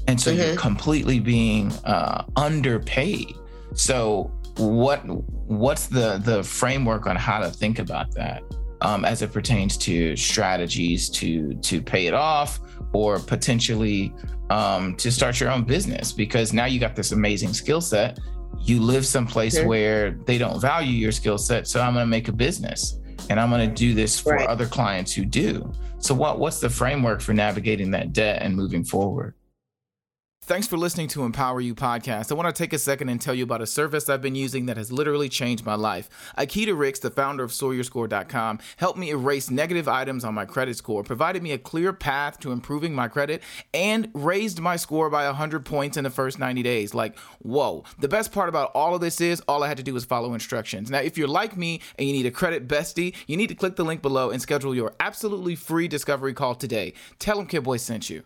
[0.08, 0.40] and so mm-hmm.
[0.40, 3.34] you're completely being uh, underpaid
[3.74, 5.00] so what
[5.48, 8.42] what's the the framework on how to think about that
[8.82, 12.60] um, as it pertains to strategies to to pay it off
[12.92, 14.12] or potentially
[14.50, 18.18] um, to start your own business because now you got this amazing skill set
[18.60, 19.68] you live someplace mm-hmm.
[19.68, 22.98] where they don't value your skill set so i'm going to make a business
[23.30, 24.48] and i'm going to do this for right.
[24.48, 28.84] other clients who do so what what's the framework for navigating that debt and moving
[28.84, 29.34] forward
[30.44, 32.32] Thanks for listening to Empower You podcast.
[32.32, 34.66] I want to take a second and tell you about a service I've been using
[34.66, 36.10] that has literally changed my life.
[36.36, 41.04] Akita Ricks, the founder of SawyerScore.com, helped me erase negative items on my credit score,
[41.04, 43.40] provided me a clear path to improving my credit,
[43.72, 46.92] and raised my score by 100 points in the first 90 days.
[46.92, 47.84] Like, whoa.
[48.00, 50.34] The best part about all of this is all I had to do was follow
[50.34, 50.90] instructions.
[50.90, 53.76] Now, if you're like me and you need a credit bestie, you need to click
[53.76, 56.94] the link below and schedule your absolutely free discovery call today.
[57.20, 58.24] Tell them Kid Boy sent you.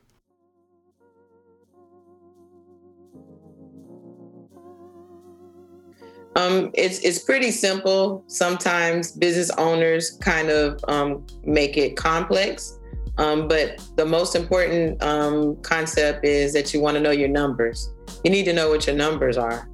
[6.37, 8.23] Um, it's it's pretty simple.
[8.27, 12.79] Sometimes business owners kind of um, make it complex,
[13.17, 17.91] um, but the most important um, concept is that you want to know your numbers.
[18.23, 19.67] You need to know what your numbers are,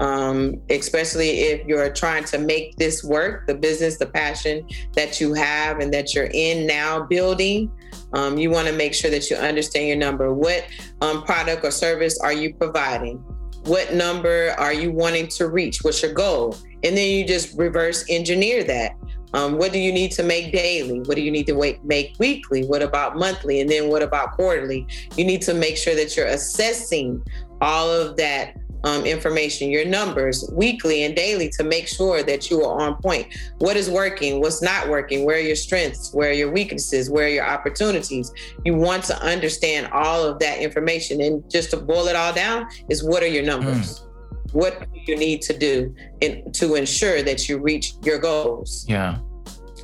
[0.00, 5.34] um, especially if you're trying to make this work, the business, the passion that you
[5.34, 7.70] have and that you're in now building.
[8.12, 10.34] Um, you want to make sure that you understand your number.
[10.34, 10.66] What
[10.98, 13.22] product or service are you providing?
[13.68, 15.82] What number are you wanting to reach?
[15.82, 16.56] What's your goal?
[16.82, 18.96] And then you just reverse engineer that.
[19.34, 21.00] Um, what do you need to make daily?
[21.00, 22.64] What do you need to make weekly?
[22.64, 23.60] What about monthly?
[23.60, 24.86] And then what about quarterly?
[25.16, 27.22] You need to make sure that you're assessing
[27.60, 28.56] all of that
[28.88, 33.26] um, information, your numbers weekly and daily to make sure that you are on point.
[33.58, 34.40] What is working?
[34.40, 35.24] What's not working?
[35.24, 36.12] Where are your strengths?
[36.14, 37.10] Where are your weaknesses?
[37.10, 38.32] Where are your opportunities?
[38.64, 41.20] You want to understand all of that information.
[41.20, 44.00] And just to boil it all down, is what are your numbers?
[44.00, 44.04] Mm.
[44.52, 48.86] What do you need to do in, to ensure that you reach your goals?
[48.88, 49.18] Yeah.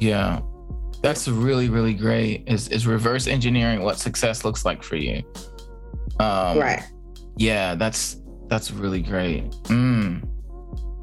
[0.01, 0.41] Yeah.
[1.03, 2.45] That's really, really great.
[2.47, 5.23] Is is reverse engineering what success looks like for you.
[6.19, 6.83] Um, right.
[7.37, 8.23] Yeah, that's
[8.55, 9.51] that's really great.
[9.65, 10.25] Mm.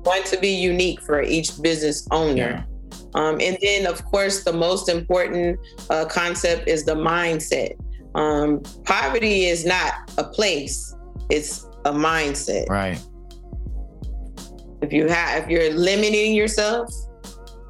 [0.05, 2.65] Want to be unique for each business owner.
[3.13, 7.73] Um, and then, of course, the most important uh, concept is the mindset.
[8.15, 10.95] Um, poverty is not a place;
[11.29, 12.69] it's a mindset.
[12.69, 12.99] Right.
[14.81, 16.89] If you have, if you're limiting yourself,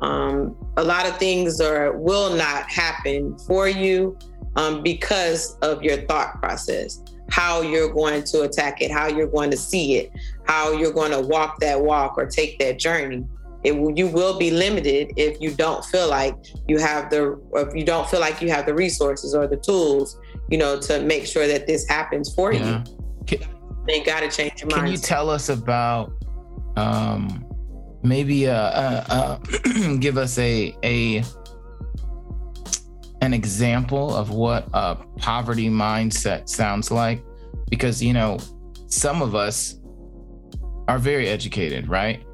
[0.01, 4.17] um, a lot of things are will not happen for you
[4.57, 7.01] um, because of your thought process
[7.31, 10.11] how you're going to attack it, how you're going to see it,
[10.45, 13.25] how you're going to walk that walk or take that journey.
[13.63, 16.35] It will, you will be limited if you don't feel like
[16.67, 20.19] you have the, if you don't feel like you have the resources or the tools,
[20.49, 22.83] you know, to make sure that this happens for yeah.
[22.85, 22.97] you.
[23.27, 23.47] Can,
[23.87, 24.81] you got to change your mind.
[24.81, 26.11] Can you tell us about,
[26.75, 27.45] um,
[28.03, 31.23] maybe uh, uh, uh give us a a
[33.21, 37.23] an example of what a poverty mindset sounds like?
[37.69, 38.39] Because, you know,
[38.87, 39.79] some of us
[40.87, 42.25] are very educated, right?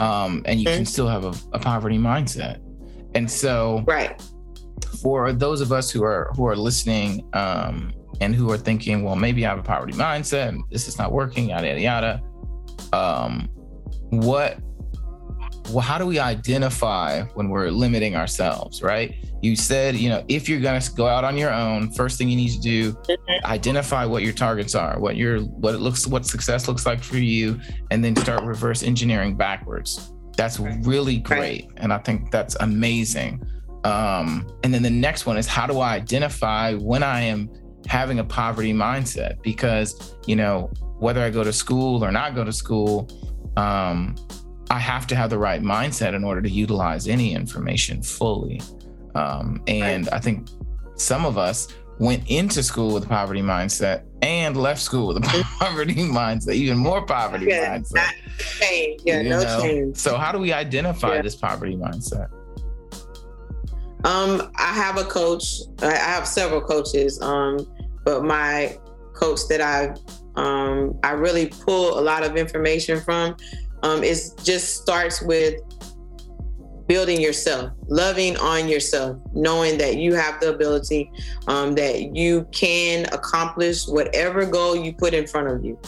[0.00, 0.78] Um, and you mm-hmm.
[0.78, 2.60] can still have a, a poverty mindset.
[3.14, 4.20] And so, right.
[5.02, 9.16] For those of us who are who are listening um, and who are thinking, well,
[9.16, 12.22] maybe I have a poverty mindset, and this is not working, yada yada yada.
[12.92, 13.48] Um,
[14.10, 14.58] what
[15.70, 19.14] well, how do we identify when we're limiting ourselves, right?
[19.42, 22.28] You said, you know, if you're going to go out on your own, first thing
[22.28, 23.46] you need to do, mm-hmm.
[23.46, 27.18] identify what your targets are, what your what it looks what success looks like for
[27.18, 27.60] you,
[27.90, 30.12] and then start reverse engineering backwards.
[30.36, 31.68] That's really great.
[31.76, 33.44] And I think that's amazing.
[33.84, 37.50] Um, and then the next one is how do I identify when I am
[37.86, 39.42] having a poverty mindset?
[39.42, 43.10] Because, you know, whether I go to school or not go to school,
[43.56, 44.14] um,
[44.72, 48.62] I have to have the right mindset in order to utilize any information fully.
[49.14, 50.14] Um, and right.
[50.14, 50.48] I think
[50.94, 51.68] some of us
[51.98, 55.20] went into school with a poverty mindset and left school with a
[55.58, 58.12] poverty mindset, even more poverty yeah, mindset.
[58.38, 59.02] Change.
[59.04, 59.60] Yeah, you no know?
[59.60, 59.98] change.
[59.98, 61.22] So how do we identify yeah.
[61.22, 62.30] this poverty mindset?
[64.04, 65.60] Um, I have a coach.
[65.82, 67.20] I have several coaches.
[67.20, 67.70] Um,
[68.06, 68.78] but my
[69.12, 69.94] coach that I
[70.40, 73.36] um, I really pull a lot of information from
[73.82, 75.60] um, is just starts with
[76.86, 81.10] building yourself, loving on yourself, knowing that you have the ability,
[81.48, 85.78] um, that you can accomplish whatever goal you put in front of you.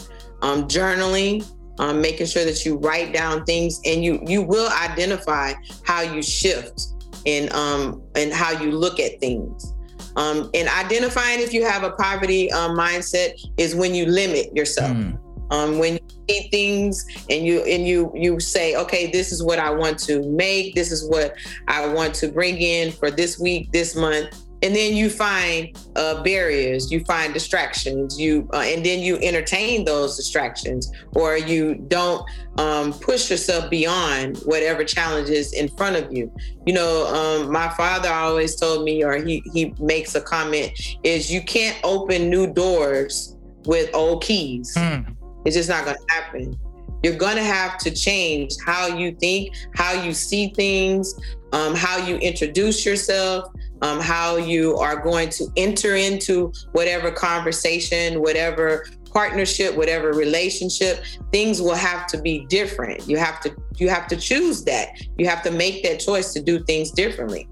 [0.41, 1.45] Um, journaling,
[1.79, 6.21] um, making sure that you write down things, and you you will identify how you
[6.21, 6.87] shift
[7.25, 9.73] and um, and how you look at things.
[10.15, 14.91] Um, and identifying if you have a poverty um, mindset is when you limit yourself.
[14.91, 15.19] Mm.
[15.51, 19.59] Um, when you see things and you and you you say, okay, this is what
[19.59, 21.35] I want to make, this is what
[21.67, 26.23] I want to bring in for this week, this month, and then you find uh,
[26.23, 32.27] barriers, you find distractions, you uh, and then you entertain those distractions, or you don't
[32.57, 36.33] um, push yourself beyond whatever challenges in front of you.
[36.65, 40.71] You know, um, my father always told me, or he he makes a comment,
[41.03, 44.73] is you can't open new doors with old keys.
[44.75, 45.15] Mm
[45.45, 46.59] it's just not going to happen.
[47.03, 51.13] You're going to have to change how you think, how you see things,
[51.53, 58.21] um, how you introduce yourself, um, how you are going to enter into whatever conversation,
[58.21, 61.03] whatever partnership, whatever relationship.
[61.31, 63.07] Things will have to be different.
[63.07, 64.89] You have to you have to choose that.
[65.17, 67.47] You have to make that choice to do things differently,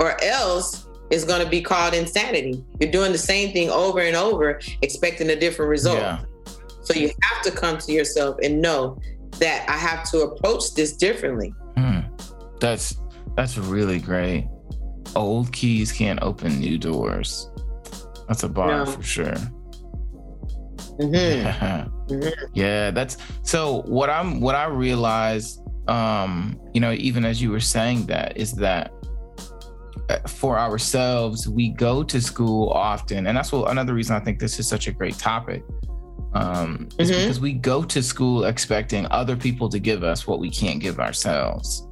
[0.00, 2.64] or else it's going to be called insanity.
[2.80, 5.98] You're doing the same thing over and over, expecting a different result.
[5.98, 6.20] Yeah.
[6.86, 8.98] So you have to come to yourself and know
[9.40, 11.52] that I have to approach this differently.
[11.76, 12.08] Mm,
[12.60, 12.96] that's
[13.36, 14.48] that's really great.
[15.16, 17.50] Old keys can't open new doors.
[18.28, 18.86] That's a bar no.
[18.86, 19.34] for sure.
[20.98, 21.14] Mm-hmm.
[21.14, 21.88] Yeah.
[22.06, 22.44] Mm-hmm.
[22.54, 27.60] yeah, that's so what I'm what I realized um, you know, even as you were
[27.60, 28.92] saying that, is that
[30.08, 34.38] uh, for ourselves, we go to school often, and that's what another reason I think
[34.38, 35.62] this is such a great topic
[36.36, 36.96] um, mm-hmm.
[36.98, 41.00] because we go to school expecting other people to give us what we can't give
[41.00, 41.86] ourselves.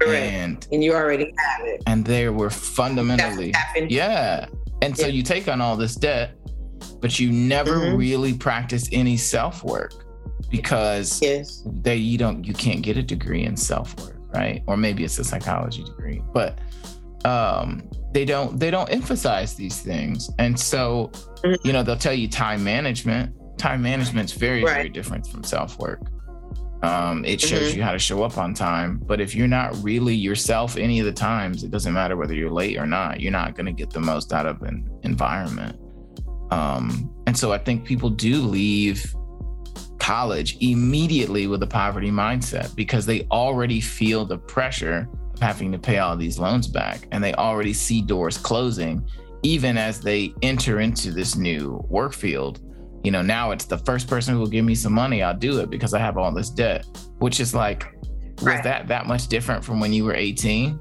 [0.00, 0.32] Correct.
[0.32, 1.82] And, and you already have it.
[1.86, 3.52] And there were fundamentally,
[3.88, 4.46] yeah.
[4.82, 6.36] And so you take on all this debt,
[7.00, 7.96] but you never mm-hmm.
[7.96, 9.92] really practice any self work
[10.50, 11.62] because yes.
[11.66, 14.62] they you don't you can't get a degree in self work, right?
[14.66, 16.58] Or maybe it's a psychology degree, but
[17.24, 21.66] um, they don't they don't emphasize these things, and so mm-hmm.
[21.66, 24.74] you know they'll tell you time management time management's very right.
[24.74, 26.00] very different from self work.
[26.82, 27.78] Um, it shows mm-hmm.
[27.78, 31.06] you how to show up on time, but if you're not really yourself any of
[31.06, 33.20] the times, it doesn't matter whether you're late or not.
[33.20, 35.78] You're not going to get the most out of an environment.
[36.50, 39.14] Um, and so I think people do leave
[39.98, 45.78] college immediately with a poverty mindset because they already feel the pressure of having to
[45.78, 49.02] pay all these loans back and they already see doors closing
[49.42, 52.60] even as they enter into this new work field
[53.04, 55.60] you know now it's the first person who will give me some money i'll do
[55.60, 56.86] it because i have all this debt
[57.18, 57.84] which is like
[58.42, 58.56] right.
[58.56, 60.80] was that that much different from when you were 18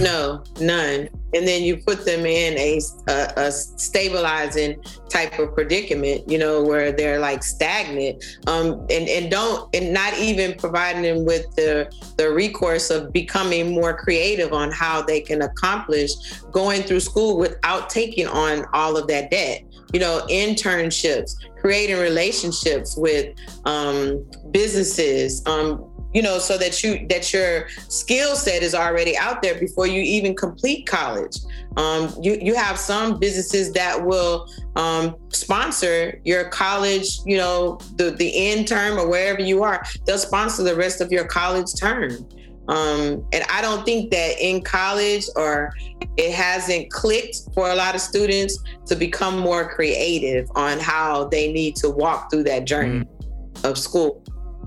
[0.00, 1.08] no, none.
[1.34, 6.62] And then you put them in a, a, a, stabilizing type of predicament, you know,
[6.62, 11.90] where they're like stagnant, um, and and don't and not even providing them with the
[12.18, 16.12] the recourse of becoming more creative on how they can accomplish
[16.50, 19.62] going through school without taking on all of that debt.
[19.92, 23.36] You know, internships, creating relationships with
[23.66, 29.42] um, businesses, um, you know so that you that your skill set is already out
[29.42, 31.36] there before you even complete college.
[31.76, 38.10] Um, you you have some businesses that will um, sponsor your college you know the
[38.10, 39.82] the end term or wherever you are.
[40.06, 42.28] They'll sponsor the rest of your college term
[42.68, 45.72] um, and I don't think that in college or
[46.16, 51.52] it hasn't clicked for a lot of students to become more creative on how they
[51.52, 53.64] need to walk through that journey mm.
[53.64, 54.22] of school.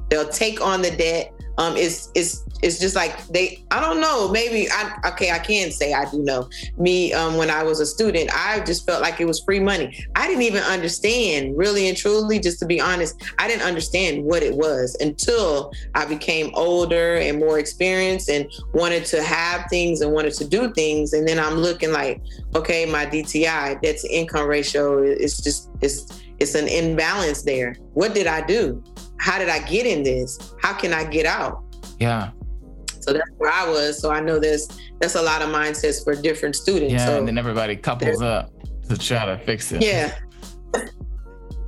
[0.10, 4.30] They'll take on the debt um, it's it's it's just like they I don't know
[4.30, 6.50] maybe I okay I can say I do know.
[6.78, 10.06] Me um, when I was a student I just felt like it was free money.
[10.16, 14.44] I didn't even understand really and truly just to be honest I didn't understand what
[14.44, 20.12] it was until I became older and more experienced and wanted to have things and
[20.12, 21.14] wanted to do things.
[21.14, 22.22] And then I'm looking like
[22.56, 27.76] okay my DTI that's income ratio is just it's it's an imbalance there.
[27.94, 28.84] What did I do
[29.20, 30.54] how did I get in this?
[30.62, 31.64] How can I get out?
[32.00, 32.32] Yeah.
[33.00, 34.00] So that's where I was.
[34.00, 34.68] So I know there's
[35.00, 36.94] that's a lot of mindsets for different students.
[36.94, 38.52] Yeah, so and then everybody couples up
[38.90, 39.84] to try to fix it.
[39.84, 40.18] Yeah.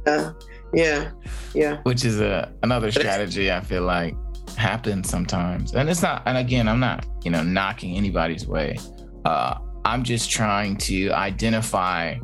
[0.07, 0.33] uh,
[0.73, 1.11] yeah.
[1.53, 1.81] Yeah.
[1.83, 4.15] Which is a another strategy I feel like
[4.57, 5.73] happens sometimes.
[5.73, 8.77] And it's not and again, I'm not, you know, knocking anybody's way.
[9.25, 12.15] Uh I'm just trying to identify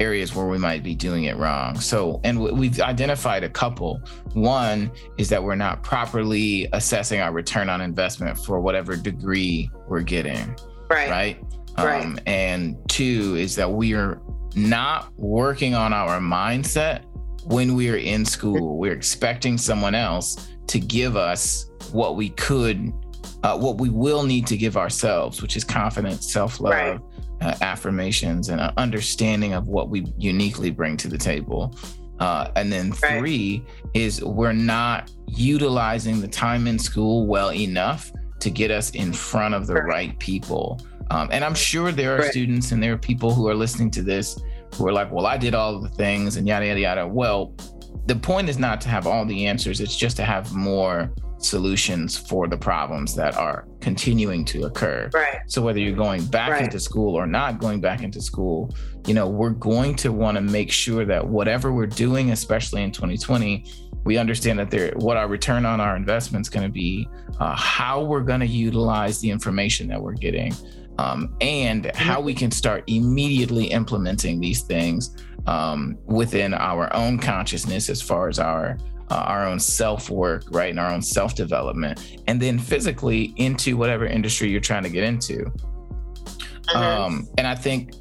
[0.00, 1.78] areas where we might be doing it wrong.
[1.78, 4.00] So, and we've identified a couple.
[4.32, 10.02] One is that we're not properly assessing our return on investment for whatever degree we're
[10.02, 10.56] getting.
[10.88, 11.10] Right.
[11.10, 11.44] Right.
[11.78, 12.04] Right.
[12.04, 14.20] Um, and two is that we are
[14.54, 17.04] not working on our mindset
[17.44, 18.78] when we are in school.
[18.78, 22.92] We're expecting someone else to give us what we could,
[23.42, 27.00] uh, what we will need to give ourselves, which is confidence, self love, right
[27.42, 31.74] uh, affirmations and an understanding of what we uniquely bring to the table.
[32.20, 33.90] Uh, and then three right.
[33.94, 39.54] is we're not utilizing the time in school well enough to get us in front
[39.54, 40.80] of the right, right people.
[41.10, 42.30] Um, and I'm sure there are right.
[42.30, 44.40] students and there are people who are listening to this
[44.74, 47.06] who are like, well, I did all the things and yada, yada, yada.
[47.06, 47.54] Well,
[48.06, 51.12] the point is not to have all the answers, it's just to have more
[51.44, 55.10] solutions for the problems that are continuing to occur.
[55.12, 55.38] Right.
[55.46, 56.64] So whether you're going back right.
[56.64, 58.74] into school or not going back into school,
[59.06, 62.92] you know, we're going to want to make sure that whatever we're doing, especially in
[62.92, 63.64] 2020,
[64.04, 67.54] we understand that there what our return on our investment is going to be, uh,
[67.54, 70.52] how we're going to utilize the information that we're getting,
[70.98, 75.16] um, and how we can start immediately implementing these things
[75.46, 78.76] um, within our own consciousness as far as our
[79.10, 83.76] uh, our own self work, right, and our own self development, and then physically into
[83.76, 85.46] whatever industry you're trying to get into.
[86.68, 87.04] Uh-huh.
[87.04, 87.92] Um, and I think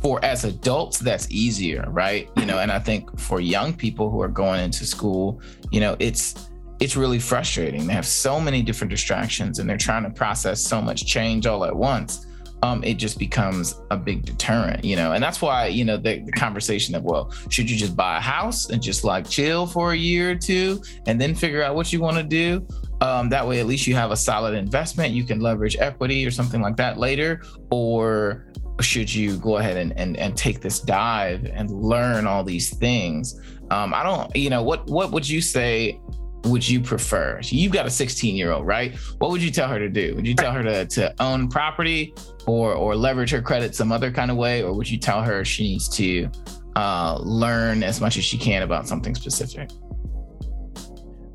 [0.00, 2.28] for as adults, that's easier, right?
[2.36, 5.40] You know, and I think for young people who are going into school,
[5.70, 6.50] you know, it's
[6.80, 7.86] it's really frustrating.
[7.86, 11.64] They have so many different distractions and they're trying to process so much change all
[11.64, 12.26] at once
[12.62, 15.12] um, it just becomes a big deterrent, you know.
[15.12, 18.20] And that's why, you know, the, the, conversation of, well, should you just buy a
[18.20, 21.92] house and just like chill for a year or two and then figure out what
[21.92, 22.66] you want to do?
[23.00, 25.12] Um, that way, at least you have a solid investment.
[25.12, 27.42] You can leverage equity or something like that later.
[27.70, 28.46] Or
[28.80, 33.40] should you go ahead and, and, and take this dive and learn all these things?
[33.72, 35.98] Um, I don't, you know, what what would you say
[36.44, 37.40] would you prefer?
[37.44, 38.94] You've got a 16 year old, right?
[39.18, 40.14] What would you tell her to do?
[40.16, 42.14] Would you tell her to, to own property
[42.46, 45.44] or or leverage her credit some other kind of way, or would you tell her
[45.44, 46.28] she needs to
[46.76, 49.70] uh, learn as much as she can about something specific?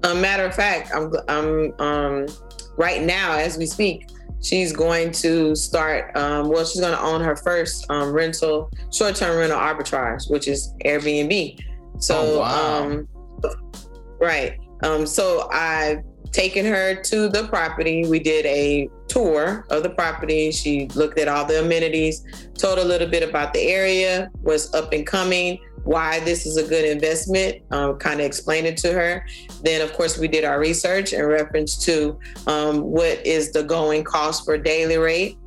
[0.03, 2.27] A matter of fact, I'm I'm um,
[2.77, 4.09] right now as we speak.
[4.41, 6.15] She's going to start.
[6.15, 10.73] Um, well, she's going to own her first um, rental, short-term rental arbitrage, which is
[10.85, 11.59] Airbnb.
[11.99, 12.83] So, oh, wow.
[12.83, 13.07] um,
[14.19, 14.59] right.
[14.83, 18.05] Um, so I've taken her to the property.
[18.05, 20.51] We did a tour of the property.
[20.51, 22.23] She looked at all the amenities,
[22.53, 26.67] told a little bit about the area, was up and coming, why this is a
[26.67, 29.25] good investment, um, kind of explain it to her.
[29.63, 34.03] Then, of course, we did our research in reference to um, what is the going
[34.03, 35.37] cost for daily rate,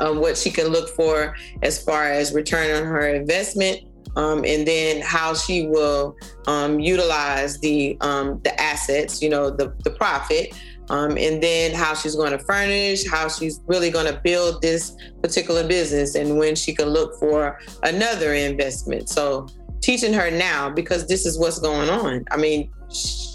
[0.00, 3.82] um, what she can look for as far as return on her investment,
[4.16, 9.74] um, and then how she will um, utilize the um, the assets, you know, the
[9.84, 10.52] the profit,
[10.90, 14.96] um, and then how she's going to furnish, how she's really going to build this
[15.22, 19.08] particular business, and when she can look for another investment.
[19.08, 19.46] So
[19.80, 22.24] teaching her now because this is what's going on.
[22.30, 22.70] I mean,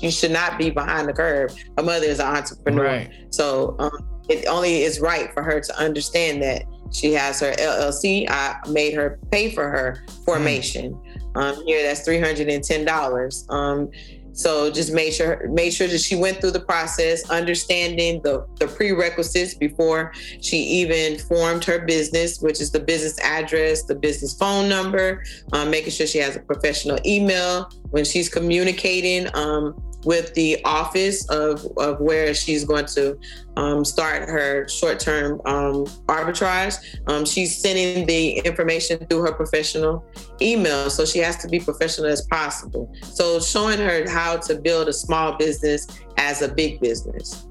[0.02, 1.56] you should not be behind the curve.
[1.78, 3.12] Her mother is an entrepreneur, right.
[3.30, 3.92] so um,
[4.30, 8.30] it only is right for her to understand that she has her LLC.
[8.30, 10.94] I made her pay for her formation.
[10.94, 11.02] Mm.
[11.36, 13.46] Um, here, that's three hundred and ten dollars.
[13.50, 13.92] Um,
[14.36, 18.68] so just made sure made sure that she went through the process, understanding the, the
[18.68, 20.12] prerequisites before
[20.42, 25.24] she even formed her business, which is the business address, the business phone number,
[25.54, 29.34] um, making sure she has a professional email when she's communicating.
[29.36, 33.18] Um, with the office of, of where she's going to
[33.58, 36.76] um, start her short term um, arbitrage.
[37.08, 40.06] Um, she's sending the information through her professional
[40.42, 40.90] email.
[40.90, 42.94] So she has to be professional as possible.
[43.02, 45.88] So showing her how to build a small business
[46.18, 47.46] as a big business.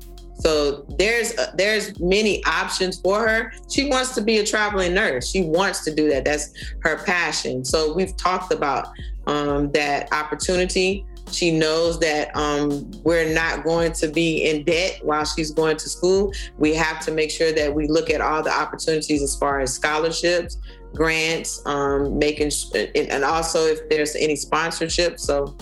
[0.44, 3.52] So there's uh, there's many options for her.
[3.70, 5.30] She wants to be a traveling nurse.
[5.30, 6.24] She wants to do that.
[6.26, 7.64] That's her passion.
[7.64, 8.88] So we've talked about
[9.26, 11.06] um, that opportunity.
[11.30, 15.88] She knows that um, we're not going to be in debt while she's going to
[15.88, 16.32] school.
[16.58, 19.72] We have to make sure that we look at all the opportunities as far as
[19.72, 20.58] scholarships,
[20.94, 22.52] grants, um, making,
[22.94, 25.18] and also if there's any sponsorship.
[25.18, 25.56] So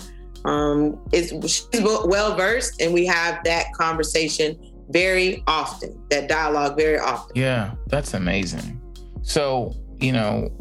[0.45, 4.57] um, it's, she's well versed, and we have that conversation
[4.89, 7.31] very often, that dialogue very often.
[7.35, 8.79] Yeah, that's amazing.
[9.21, 10.51] So, you know,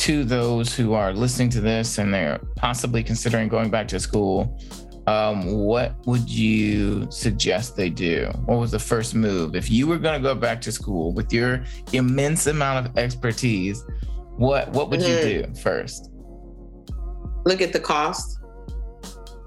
[0.00, 4.58] to those who are listening to this and they're possibly considering going back to school,
[5.06, 8.30] um, what would you suggest they do?
[8.46, 9.54] What was the first move?
[9.54, 13.84] If you were going to go back to school with your immense amount of expertise,
[14.36, 15.28] what what would mm-hmm.
[15.28, 16.10] you do first?
[17.44, 18.40] Look at the cost.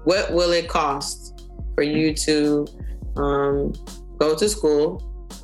[0.04, 2.66] What will it cost for you to
[3.16, 3.72] um,
[4.18, 5.02] go to school?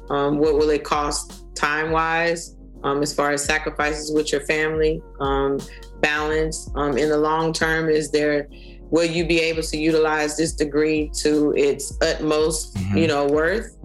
[0.08, 2.56] Um, what will it cost time wise?
[2.82, 5.58] Um, as far as sacrifices with your family, um,
[6.00, 7.88] balance um, in the long term?
[7.88, 8.48] Is there,
[8.90, 12.96] will you be able to utilize this degree to its utmost, mm-hmm.
[12.96, 13.76] you know, worth?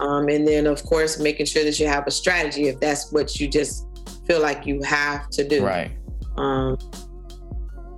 [0.00, 3.40] Um, and then, of course, making sure that you have a strategy if that's what
[3.40, 3.86] you just
[4.26, 5.64] feel like you have to do.
[5.64, 5.90] Right.
[6.36, 6.78] Um,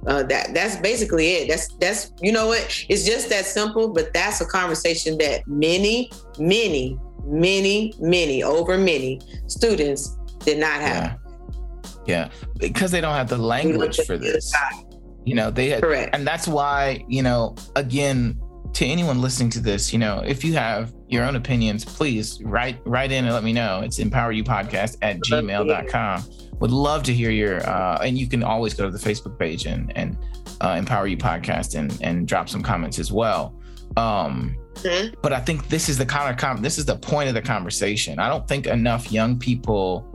[0.07, 1.49] uh, that that's basically it.
[1.49, 2.85] That's that's you know what?
[2.89, 9.21] It's just that simple, but that's a conversation that many, many, many, many, over many
[9.47, 11.19] students did not have.
[12.07, 12.29] Yeah, yeah.
[12.59, 14.53] because they don't have the language for this.
[15.25, 16.15] You know, they had, Correct.
[16.15, 18.41] and that's why you know, again,
[18.75, 22.79] to anyone listening to this, you know, if you have your own opinions, please write
[22.85, 23.81] write in and let me know.
[23.81, 26.25] It's empoweryoupodcast at gmail.com.
[26.61, 29.67] Would love to hear your uh, and you can always go to the Facebook page
[29.67, 30.17] and and
[30.63, 33.57] uh, empower you podcast and and drop some comments as well.
[33.97, 35.15] Um, mm-hmm.
[35.21, 37.43] but I think this is the kind of com- this is the point of the
[37.43, 38.19] conversation.
[38.19, 40.07] I don't think enough young people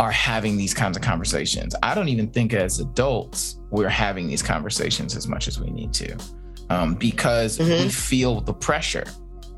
[0.00, 1.74] are having these kinds of conversations.
[1.82, 5.92] I don't even think as adults we're having these conversations as much as we need
[5.94, 6.16] to
[6.70, 7.84] um, because mm-hmm.
[7.84, 9.04] we feel the pressure.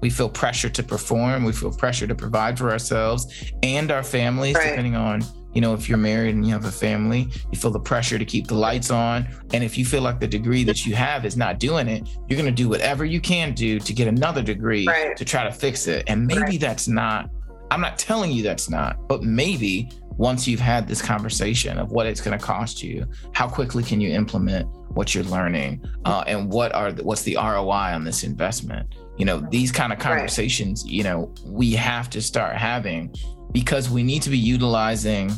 [0.01, 1.45] We feel pressure to perform.
[1.45, 4.69] We feel pressure to provide for ourselves and our families, right.
[4.69, 5.23] depending on,
[5.55, 8.25] you know, if you're married and you have a family, you feel the pressure to
[8.25, 9.27] keep the lights on.
[9.55, 12.37] And if you feel like the degree that you have is not doing it, you're
[12.37, 15.17] going to do whatever you can do to get another degree right.
[15.17, 16.05] to try to fix it.
[16.09, 16.61] And maybe right.
[16.61, 17.31] that's not,
[17.71, 22.07] I'm not telling you that's not, but maybe once you've had this conversation of what
[22.07, 26.51] it's going to cost you how quickly can you implement what you're learning uh, and
[26.51, 30.83] what are the, what's the roi on this investment you know these kind of conversations
[30.85, 30.93] right.
[30.93, 33.15] you know we have to start having
[33.53, 35.31] because we need to be utilizing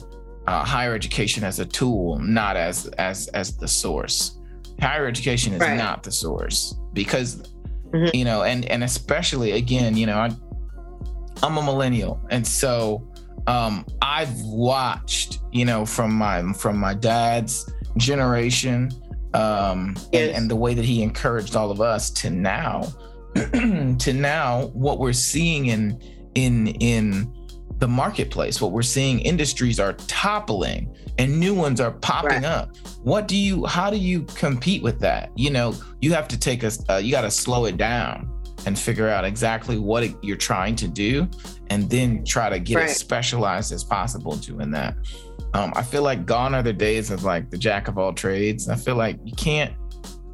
[0.47, 4.39] uh, higher education as a tool not as as as the source
[4.81, 5.77] higher education is right.
[5.77, 7.43] not the source because
[7.91, 8.15] mm-hmm.
[8.15, 10.31] you know and and especially again you know I,
[11.43, 13.08] i'm a millennial and so
[13.49, 18.91] um, I've watched, you know, from my from my dad's generation,
[19.33, 20.07] um, yes.
[20.13, 22.87] and, and the way that he encouraged all of us to now,
[23.35, 25.99] to now, what we're seeing in
[26.35, 27.35] in in
[27.79, 32.45] the marketplace, what we're seeing, industries are toppling and new ones are popping right.
[32.45, 32.77] up.
[33.03, 33.65] What do you?
[33.65, 35.31] How do you compete with that?
[35.37, 38.79] You know, you have to take a, uh, you got to slow it down and
[38.79, 41.29] figure out exactly what it, you're trying to do
[41.71, 42.91] and then try to get right.
[42.91, 44.95] as specialized as possible doing that.
[45.55, 48.69] Um, I feel like gone are the days of like the jack of all trades.
[48.69, 49.75] I feel like you can't,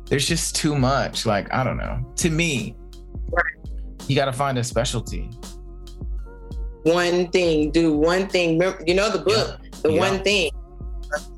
[0.07, 1.27] there's just too much.
[1.27, 2.13] Like, I don't know.
[2.17, 2.77] To me,
[3.31, 3.45] right.
[4.09, 5.31] you got to find a specialty.
[6.83, 8.61] One thing, do one thing.
[8.87, 9.71] You know the book, yeah.
[9.83, 10.01] the yeah.
[10.01, 10.51] one thing.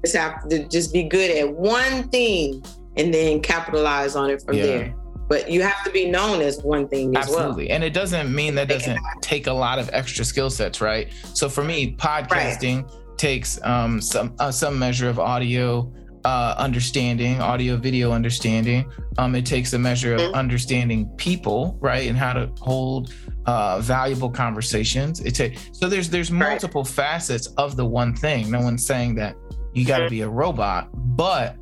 [0.05, 2.65] Just have to just be good at one thing
[2.97, 4.67] and then capitalize on it from yeah.
[4.67, 4.95] there
[5.29, 7.67] but you have to be known as one thing as Absolutely.
[7.67, 7.75] Well.
[7.75, 11.13] And it doesn't mean that doesn't take a lot of extra skill sets, right?
[11.35, 13.19] So for me, podcasting right.
[13.19, 15.93] takes um, some uh, some measure of audio
[16.27, 18.91] uh, understanding, audio video understanding.
[19.17, 20.35] Um, it takes a measure of mm-hmm.
[20.35, 23.15] understanding people, right, and how to hold
[23.47, 25.21] uh, valuable conversations.
[25.21, 26.93] It takes so there's there's multiple right.
[26.93, 28.51] facets of the one thing.
[28.51, 29.37] No one's saying that
[29.73, 30.11] you got to mm-hmm.
[30.11, 31.57] be a robot, but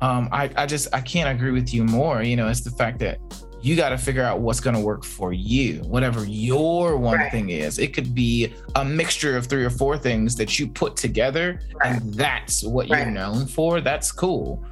[0.00, 2.22] um, I, I just I can't agree with you more.
[2.22, 3.18] You know, it's the fact that
[3.60, 7.32] you got to figure out what's going to work for you, whatever your one right.
[7.32, 7.78] thing is.
[7.78, 12.00] It could be a mixture of three or four things that you put together, right.
[12.00, 13.02] and that's what right.
[13.02, 13.80] you're known for.
[13.80, 14.64] That's cool.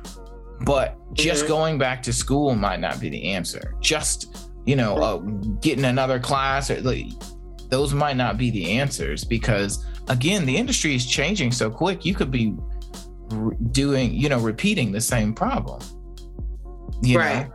[0.60, 1.52] But just mm-hmm.
[1.52, 3.74] going back to school might not be the answer.
[3.80, 5.18] Just you know, uh,
[5.60, 7.06] getting another class or like,
[7.68, 12.04] those might not be the answers because again, the industry is changing so quick.
[12.04, 12.54] You could be
[13.72, 15.80] doing, you know, repeating the same problem.
[17.02, 17.48] You right.
[17.48, 17.54] Know?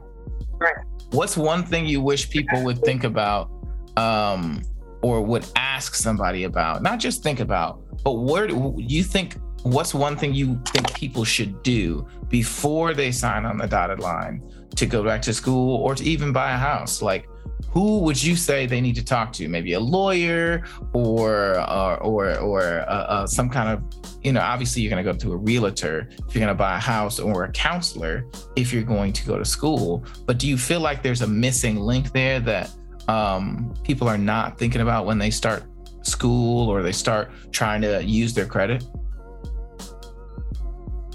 [0.59, 0.76] Right.
[1.11, 3.51] What's one thing you wish people would think about
[3.97, 4.61] um,
[5.01, 6.82] or would ask somebody about?
[6.82, 11.24] Not just think about, but where do you think what's one thing you think people
[11.24, 14.41] should do before they sign on the dotted line
[14.76, 17.01] to go back to school or to even buy a house?
[17.01, 17.28] Like
[17.72, 19.47] who would you say they need to talk to?
[19.47, 23.82] Maybe a lawyer or or or, or uh, uh, some kind of
[24.24, 24.41] you know.
[24.41, 27.17] Obviously, you're going to go to a realtor if you're going to buy a house,
[27.19, 28.26] or a counselor
[28.57, 30.03] if you're going to go to school.
[30.26, 32.69] But do you feel like there's a missing link there that
[33.07, 35.63] um, people are not thinking about when they start
[36.01, 38.84] school or they start trying to use their credit?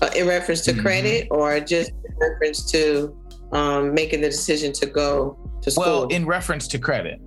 [0.01, 0.81] Uh, in reference to mm-hmm.
[0.81, 3.15] credit, or just in reference to
[3.53, 5.85] um, making the decision to go to school?
[5.85, 7.21] Well, in reference to credit,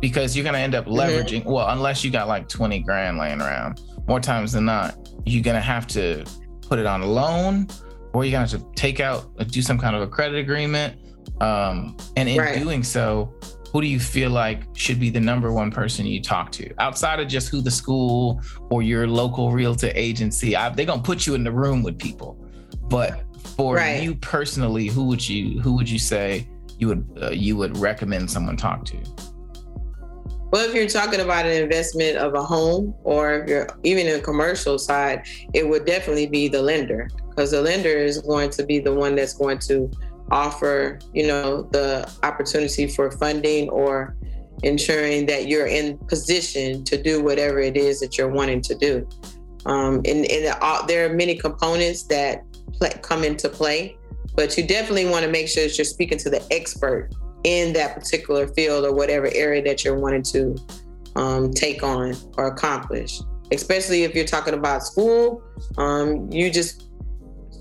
[0.00, 0.94] because you're gonna end up mm-hmm.
[0.94, 1.40] leveraging.
[1.40, 1.50] Mm-hmm.
[1.50, 5.60] Well, unless you got like 20 grand laying around, more times than not, you're gonna
[5.60, 6.24] have to
[6.68, 7.68] put it on a loan,
[8.12, 10.98] or you're gonna have to take out, uh, do some kind of a credit agreement.
[11.40, 12.58] Um, and in right.
[12.58, 13.34] doing so,
[13.72, 17.20] who do you feel like should be the number one person you talk to outside
[17.20, 20.54] of just who the school or your local realtor agency?
[20.54, 22.36] I, they're gonna put you in the room with people,
[22.88, 23.22] but
[23.56, 24.02] for right.
[24.02, 28.30] you personally, who would you who would you say you would uh, you would recommend
[28.30, 28.98] someone talk to?
[30.52, 34.20] Well, if you're talking about an investment of a home, or if you're even in
[34.20, 38.66] a commercial side, it would definitely be the lender because the lender is going to
[38.66, 39.90] be the one that's going to
[40.30, 44.14] offer, you know, the opportunity for funding or
[44.62, 49.08] ensuring that you're in position to do whatever it is that you're wanting to do.
[49.64, 52.42] Um, and, and uh, there are many components that
[52.72, 53.96] play, come into play.
[54.34, 57.10] But you definitely want to make sure that you're speaking to the expert
[57.44, 60.56] in that particular field or whatever area that you're wanting to
[61.16, 63.20] um, take on or accomplish.
[63.50, 65.42] Especially if you're talking about school,
[65.76, 66.88] um, you just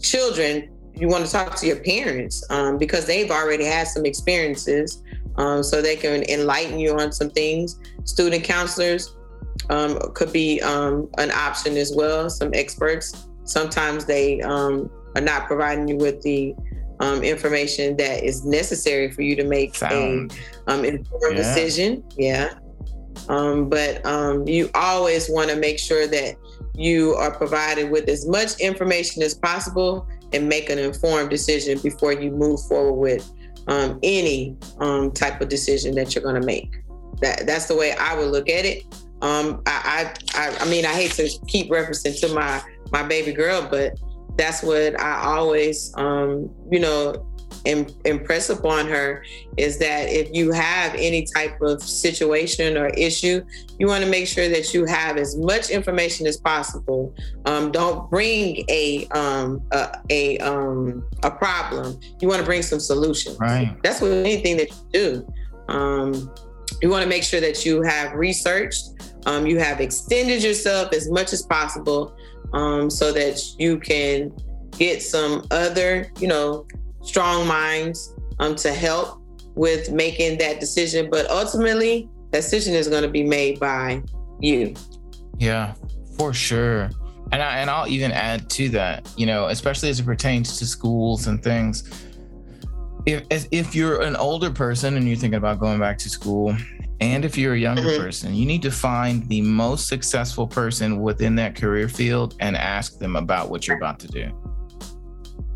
[0.02, 0.70] children.
[0.94, 5.04] You want to talk to your parents um, because they've already had some experiences,
[5.38, 7.80] um, so they can enlighten you on some things.
[8.04, 9.16] Student counselors
[9.70, 12.30] um, could be um, an option as well.
[12.30, 16.56] Some experts sometimes they um, are not providing you with the
[17.00, 20.34] um, information that is necessary for you to make Sound.
[20.68, 21.44] a um, informed yeah.
[21.44, 22.04] decision.
[22.18, 22.54] Yeah.
[23.28, 26.36] Um, but um, you always want to make sure that
[26.76, 32.14] you are provided with as much information as possible and make an informed decision before
[32.14, 33.32] you move forward with
[33.68, 36.72] um, any um, type of decision that you're going to make.
[37.22, 38.84] That that's the way I would look at it.
[39.22, 43.68] Um, I, I I mean I hate to keep referencing to my my baby girl,
[43.70, 44.00] but
[44.38, 47.28] that's what I always, um, you know,
[47.66, 49.24] Im- impress upon her
[49.56, 53.44] is that if you have any type of situation or issue,
[53.78, 57.14] you want to make sure that you have as much information as possible.
[57.46, 62.00] Um, don't bring a um, a a, um, a problem.
[62.20, 63.38] You want to bring some solutions.
[63.40, 63.78] Right.
[63.84, 65.34] That's what anything that you do.
[65.68, 66.34] Um,
[66.82, 68.90] you want to make sure that you have researched,
[69.28, 72.16] um, you have extended yourself as much as possible,
[72.54, 74.32] um, so that you can
[74.78, 76.66] get some other, you know,
[77.04, 79.22] strong minds um, to help
[79.56, 81.10] with making that decision.
[81.10, 84.02] But ultimately, that decision is going to be made by
[84.40, 84.74] you.
[85.38, 85.74] Yeah,
[86.18, 86.90] for sure.
[87.32, 90.66] And I, and I'll even add to that, you know, especially as it pertains to
[90.66, 91.90] schools and things.
[93.06, 96.56] if if you're an older person and you're thinking about going back to school,
[97.02, 98.04] and if you're a younger mm-hmm.
[98.04, 103.00] person, you need to find the most successful person within that career field and ask
[103.00, 104.32] them about what you're about to do.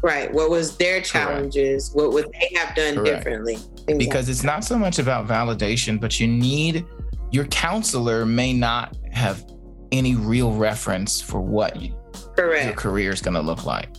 [0.02, 0.32] Right.
[0.34, 1.90] What was their challenges?
[1.90, 1.96] Correct.
[1.96, 3.24] What would they have done Correct.
[3.24, 3.58] differently?
[3.98, 6.86] Because it's not so much about validation, but you need
[7.32, 9.46] your counselor may not have
[9.92, 11.96] any real reference for what you,
[12.38, 13.90] your career is going to look like.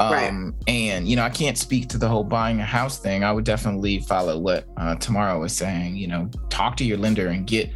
[0.00, 0.54] Um, right.
[0.66, 3.24] And, you know, I can't speak to the whole buying a house thing.
[3.24, 5.96] I would definitely follow what uh, Tamara was saying.
[5.96, 7.70] You know, talk to your lender and get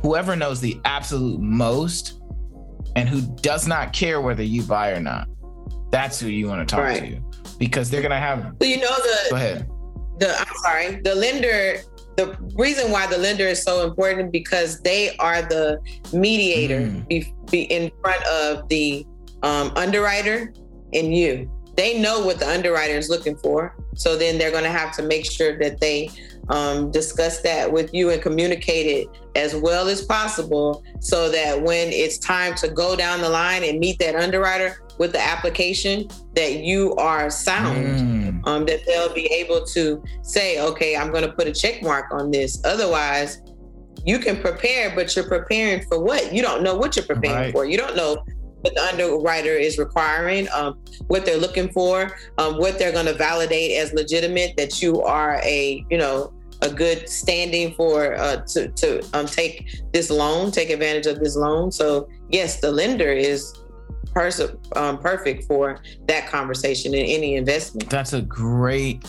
[0.00, 2.20] whoever knows the absolute most
[2.96, 5.28] and who does not care whether you buy or not.
[5.90, 7.00] That's who you want to talk right.
[7.00, 8.54] to because they're going to have.
[8.60, 9.30] Well, you know, the.
[9.30, 9.68] Go ahead.
[10.18, 11.00] The, I'm sorry.
[11.02, 11.80] The lender
[12.16, 15.78] the reason why the lender is so important because they are the
[16.12, 17.08] mediator mm.
[17.08, 19.04] be, be in front of the
[19.42, 20.52] um, underwriter
[20.92, 23.76] and you they know what the underwriter is looking for.
[23.94, 26.10] So then they're going to have to make sure that they
[26.48, 31.88] um, discuss that with you and communicate it as well as possible so that when
[31.88, 36.60] it's time to go down the line and meet that underwriter with the application, that
[36.60, 38.46] you are sound, mm.
[38.46, 42.12] um, that they'll be able to say, okay, I'm going to put a check mark
[42.12, 42.62] on this.
[42.64, 43.42] Otherwise,
[44.04, 46.32] you can prepare, but you're preparing for what?
[46.32, 47.52] You don't know what you're preparing right.
[47.52, 47.64] for.
[47.64, 48.24] You don't know
[48.64, 53.12] what the underwriter is requiring, um, what they're looking for, um, what they're going to
[53.12, 58.68] validate as legitimate that you are a, you know, a good standing for uh, to
[58.68, 61.70] to um, take this loan, take advantage of this loan.
[61.70, 63.52] So yes, the lender is
[64.14, 64.40] pers-
[64.76, 67.90] um, perfect for that conversation in any investment.
[67.90, 69.04] That's a great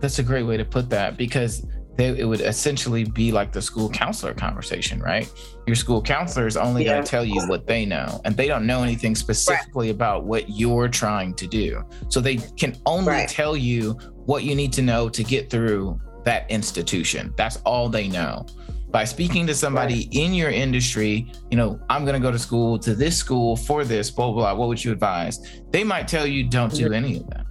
[0.00, 1.64] that's a great way to put that because
[1.98, 5.30] they, it would essentially be like the school counselor conversation, right?
[5.66, 6.92] Your school counselor is only yeah.
[6.92, 9.96] going to tell you what they know, and they don't know anything specifically right.
[9.96, 11.82] about what you're trying to do.
[12.08, 13.28] So they can only right.
[13.28, 17.34] tell you what you need to know to get through that institution.
[17.36, 18.46] That's all they know.
[18.90, 20.08] By speaking to somebody right.
[20.12, 23.84] in your industry, you know, I'm going to go to school to this school for
[23.84, 24.54] this, blah, blah, blah.
[24.54, 25.60] What would you advise?
[25.72, 27.44] They might tell you don't do any of that.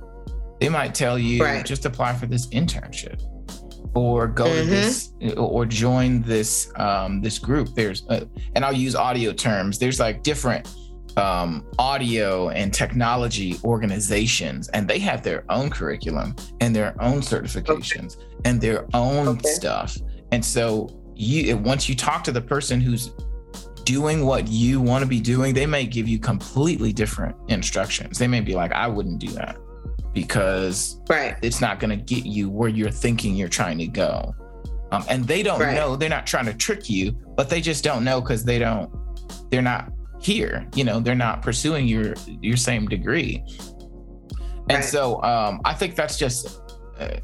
[0.62, 3.22] They might tell you just apply for this internship
[3.94, 4.64] or go mm-hmm.
[4.64, 8.26] to this or join this um, this group there's uh,
[8.56, 10.68] and i'll use audio terms there's like different
[11.18, 18.18] um, audio and technology organizations and they have their own curriculum and their own certifications
[18.18, 18.26] okay.
[18.46, 19.50] and their own okay.
[19.50, 19.98] stuff
[20.32, 23.12] and so you once you talk to the person who's
[23.84, 28.28] doing what you want to be doing they may give you completely different instructions they
[28.28, 29.58] may be like i wouldn't do that
[30.18, 31.36] because right.
[31.44, 34.34] it's not going to get you where you're thinking you're trying to go.
[34.92, 35.76] Um, and they don't right.
[35.76, 38.92] know, they're not trying to trick you, but they just don't know because they don't,
[39.52, 43.44] they're not here, you know, they're not pursuing your, your same degree.
[44.70, 44.84] And right.
[44.84, 46.62] so um, I think that's just,
[46.98, 47.18] uh,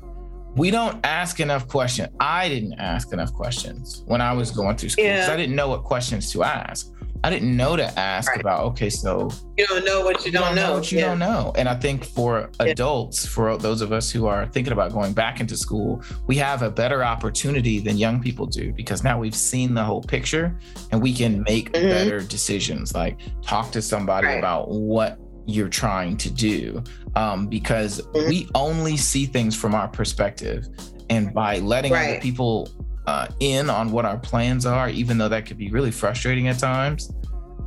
[0.55, 2.09] we don't ask enough questions.
[2.19, 5.33] I didn't ask enough questions when I was going through school because yeah.
[5.33, 6.91] I didn't know what questions to ask.
[7.25, 8.41] I didn't know to ask right.
[8.41, 10.67] about, okay, so you don't know what you, don't, don't, know.
[10.67, 10.73] know.
[10.73, 11.05] What you yeah.
[11.07, 11.53] don't know.
[11.55, 15.39] And I think for adults, for those of us who are thinking about going back
[15.39, 19.73] into school, we have a better opportunity than young people do because now we've seen
[19.73, 20.59] the whole picture
[20.91, 21.87] and we can make mm-hmm.
[21.87, 22.93] better decisions.
[22.93, 24.39] Like talk to somebody right.
[24.39, 26.83] about what you're trying to do
[27.15, 28.29] um, because mm-hmm.
[28.29, 30.67] we only see things from our perspective.
[31.09, 32.11] And by letting right.
[32.11, 32.69] other people
[33.05, 36.59] uh, in on what our plans are, even though that could be really frustrating at
[36.59, 37.11] times.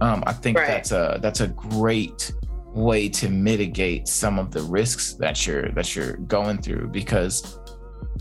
[0.01, 0.67] Um, I think right.
[0.67, 2.33] that's a that's a great
[2.77, 7.59] way to mitigate some of the risks that you're that you're going through because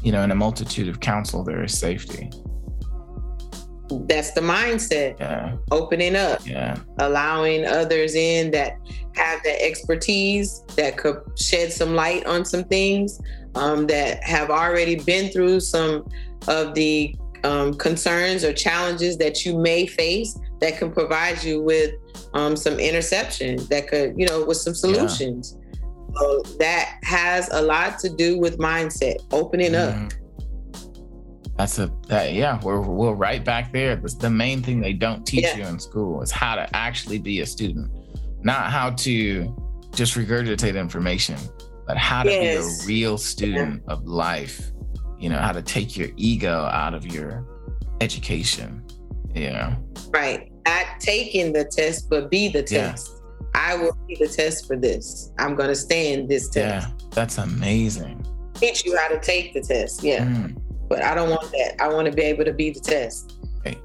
[0.02, 2.32] you know in a multitude of counsel there is safety
[4.08, 5.58] that's the mindset yeah.
[5.72, 8.78] opening up yeah allowing others in that
[9.16, 13.20] have that expertise that could shed some light on some things
[13.56, 16.08] um, that have already been through some
[16.48, 21.94] of the um, concerns or challenges that you may face that can provide you with
[22.34, 25.58] um, some interception that could, you know, with some solutions.
[25.58, 25.62] Yeah.
[26.18, 30.06] So that has a lot to do with mindset, opening mm-hmm.
[30.06, 30.14] up.
[31.58, 33.96] That's a that yeah, we're we're right back there.
[33.96, 35.58] That's the main thing they don't teach yeah.
[35.58, 37.90] you in school is how to actually be a student,
[38.42, 39.56] not how to
[39.94, 41.38] just regurgitate information,
[41.88, 42.86] but how to yes.
[42.86, 43.94] be a real student yeah.
[43.94, 44.72] of life
[45.20, 47.46] you know, how to take your ego out of your
[48.02, 48.84] education.
[49.34, 49.76] Yeah.
[50.10, 50.52] Right.
[50.66, 53.12] Not taking the test, but be the test.
[53.12, 53.22] Yeah.
[53.54, 55.32] I will be the test for this.
[55.40, 56.90] I'm going to stand this test.
[56.90, 58.26] Yeah, that's amazing.
[58.56, 60.04] Teach you how to take the test.
[60.04, 60.26] Yeah.
[60.26, 60.62] Mm.
[60.90, 61.82] But I don't want that.
[61.82, 63.38] I want to be able to be the test.
[63.64, 63.78] Hey,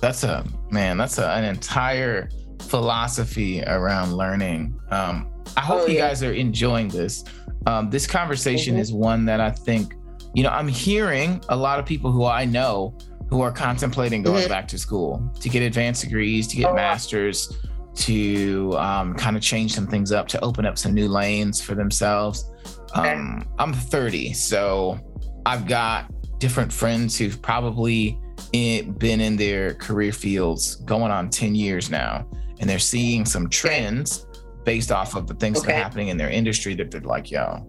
[0.00, 2.30] that's a man, that's a, an entire
[2.60, 4.78] philosophy around learning.
[4.90, 6.08] Um, I hope oh, you yeah.
[6.08, 7.24] guys are enjoying this.
[7.66, 8.82] Um, this conversation mm-hmm.
[8.82, 9.94] is one that I think,
[10.34, 12.96] you know, I'm hearing a lot of people who I know
[13.28, 14.48] who are contemplating going mm-hmm.
[14.48, 17.56] back to school to get advanced degrees, to get oh, masters,
[17.94, 21.74] to um, kind of change some things up, to open up some new lanes for
[21.74, 22.50] themselves.
[22.94, 24.98] Um, I'm 30, so
[25.46, 28.18] I've got different friends who've probably
[28.52, 32.28] in, been in their career fields going on 10 years now,
[32.58, 34.26] and they're seeing some trends
[34.64, 35.68] based off of the things okay.
[35.68, 37.66] that are happening in their industry that they're like, yo,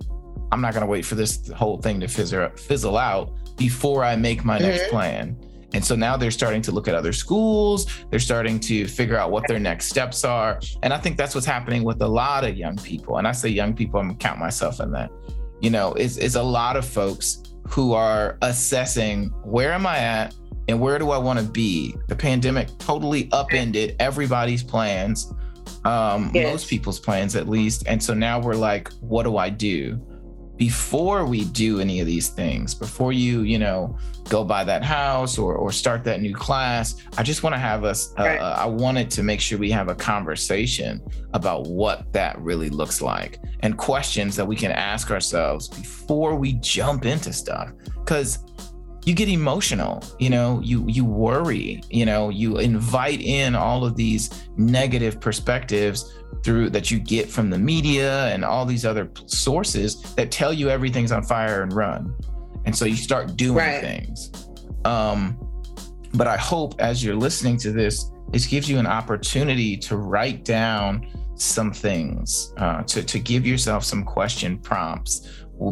[0.52, 4.16] I'm not going to wait for this whole thing to fizzle, fizzle out before I
[4.16, 4.68] make my mm-hmm.
[4.68, 5.38] next plan.
[5.74, 7.88] And so now they're starting to look at other schools.
[8.10, 10.60] They're starting to figure out what their next steps are.
[10.84, 13.18] And I think that's what's happening with a lot of young people.
[13.18, 15.12] And I say young people, I'm count myself in that.
[15.62, 20.36] You know, it's, it's a lot of folks who are assessing where am I at
[20.68, 21.95] and where do I want to be?
[22.08, 25.34] The pandemic totally upended everybody's plans,
[25.86, 26.52] um, yes.
[26.52, 27.84] most people's plans at least.
[27.88, 30.02] And so now we're like, what do I do?
[30.62, 33.97] Before we do any of these things, before you, you know,
[34.30, 37.84] go buy that house or or start that new class, I just want to have
[37.84, 38.14] us.
[38.20, 38.39] Uh, right.
[38.39, 41.01] I wanted to make sure we have a conversation
[41.34, 46.53] about what that really looks like and questions that we can ask ourselves before we
[46.62, 47.72] jump into stuff.
[47.97, 48.38] Because
[49.03, 53.95] you get emotional you know you you worry you know you invite in all of
[53.95, 56.14] these negative perspectives
[56.44, 60.70] through that you get from the media and all these other sources that tell you
[60.70, 62.16] everything's on fire and run.
[62.66, 63.82] And so you start doing right.
[63.82, 64.32] things.
[64.86, 65.38] Um,
[66.14, 70.46] but I hope as you're listening to this, it gives you an opportunity to write
[70.46, 75.28] down some things, uh, to, to give yourself some question prompts.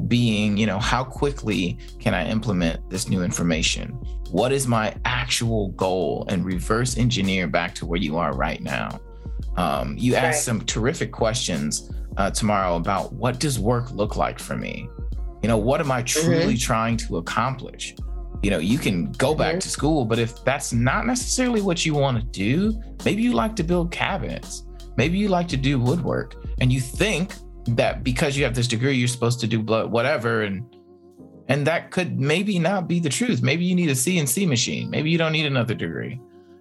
[0.07, 3.89] Being, you know, how quickly can I implement this new information?
[4.29, 6.27] What is my actual goal?
[6.29, 8.99] And reverse engineer back to where you are right now.
[9.57, 10.35] Um, you asked right.
[10.35, 14.89] some terrific questions uh, Tamara about what does work look like for me?
[15.41, 16.55] You know, what am I truly mm-hmm.
[16.55, 17.95] trying to accomplish?
[18.43, 19.59] You know, you can go back mm-hmm.
[19.59, 23.55] to school, but if that's not necessarily what you want to do, maybe you like
[23.55, 24.65] to build cabinets,
[24.97, 27.33] maybe you like to do woodwork, and you think
[27.69, 30.63] that because you have this degree, you're supposed to do blood, whatever, and
[31.47, 33.41] and that could maybe not be the truth.
[33.41, 34.89] Maybe you need a CNC machine.
[34.89, 36.19] Maybe you don't need another degree.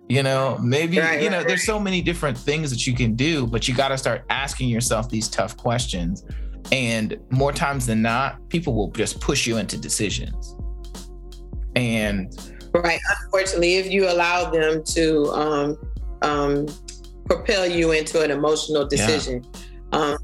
[0.09, 1.47] You know, maybe, right, you know, right.
[1.47, 4.71] there's so many different things that you can do, but you got to start asking
[4.71, 6.25] yourself these tough questions.
[6.73, 10.57] And more times than not, people will just push you into decisions.
[11.77, 12.35] And
[12.73, 15.79] right, unfortunately, if you allow them to um,
[16.23, 16.67] um,
[17.27, 19.45] propel you into an emotional decision.
[19.93, 19.99] Yeah.
[19.99, 20.19] Um,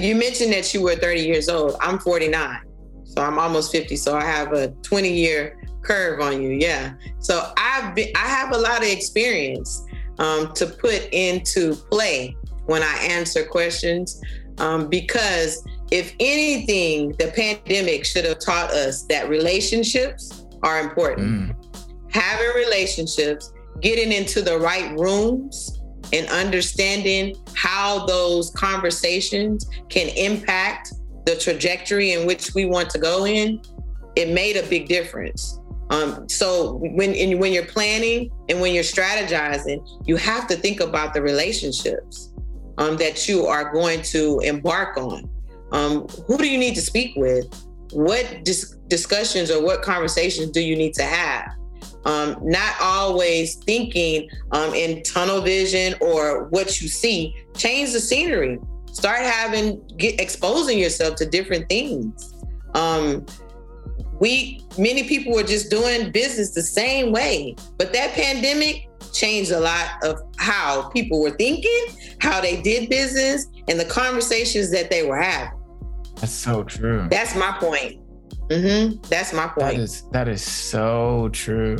[0.00, 1.76] you mentioned that you were 30 years old.
[1.80, 2.60] I'm 49,
[3.04, 3.96] so I'm almost 50.
[3.96, 6.50] So I have a 20 year curve on you.
[6.50, 6.94] Yeah.
[7.18, 9.84] So I've been, I have a lot of experience
[10.18, 14.20] um, to put into play when I answer questions
[14.58, 21.52] um, because if anything, the pandemic should have taught us that relationships are important.
[21.52, 21.82] Mm.
[22.10, 25.76] Having relationships, getting into the right rooms,
[26.12, 30.92] and understanding how those conversations can impact
[31.24, 33.60] the trajectory in which we want to go in,
[34.14, 35.58] it made a big difference.
[35.90, 41.14] Um, so when when you're planning and when you're strategizing, you have to think about
[41.14, 42.32] the relationships
[42.78, 45.30] um, that you are going to embark on.
[45.72, 47.46] Um, who do you need to speak with?
[47.92, 51.52] What dis- discussions or what conversations do you need to have?
[52.04, 57.34] Um, not always thinking um, in tunnel vision or what you see.
[57.56, 58.58] Change the scenery.
[58.92, 62.32] Start having get exposing yourself to different things.
[64.18, 69.60] We many people were just doing business the same way but that pandemic changed a
[69.60, 71.86] lot of how people were thinking
[72.20, 75.58] how they did business and the conversations that they were having.
[76.16, 77.08] That's so true.
[77.10, 78.00] That's my point.
[78.48, 79.00] Mm-hmm.
[79.08, 79.58] that's my point.
[79.58, 81.76] that is that is so true.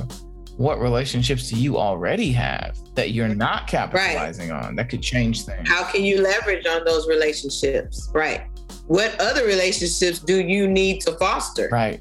[0.57, 4.65] What relationships do you already have that you're not capitalizing right.
[4.65, 5.69] on that could change things?
[5.69, 8.11] How can you leverage on those relationships?
[8.13, 8.47] Right.
[8.87, 11.69] What other relationships do you need to foster?
[11.71, 12.01] Right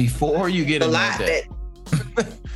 [0.00, 1.42] before you get a lot that,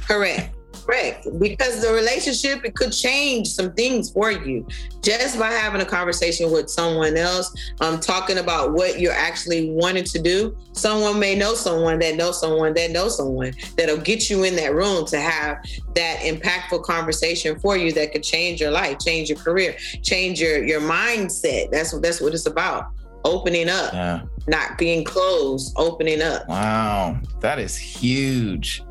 [0.09, 0.51] correct.
[0.86, 1.26] Correct.
[1.38, 4.66] Because the relationship it could change some things for you.
[5.03, 10.05] Just by having a conversation with someone else um talking about what you're actually wanting
[10.05, 14.45] to do someone may know someone that knows someone that knows someone that'll get you
[14.45, 15.59] in that room to have
[15.95, 20.64] that impactful conversation for you that could change your life change your career change your
[20.64, 21.70] your mindset.
[21.70, 22.86] That's what that's what it's about
[23.25, 24.22] opening up, yeah.
[24.47, 26.49] not being closed, opening up.
[26.49, 28.83] Wow, that is huge.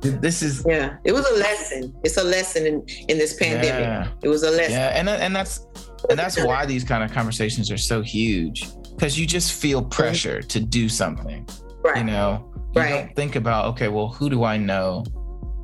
[0.00, 0.96] This is yeah.
[1.04, 1.92] It was a lesson.
[2.04, 3.80] It's a lesson in in this pandemic.
[3.80, 4.08] Yeah.
[4.22, 4.72] It was a lesson.
[4.72, 5.66] Yeah, and and that's
[6.08, 9.90] And that's why these kind of conversations are so huge because you just feel mm-hmm.
[9.90, 11.46] pressure to do something.
[11.82, 11.98] Right.
[11.98, 12.90] You know, you right.
[12.90, 15.04] don't think about, okay, well, who do I know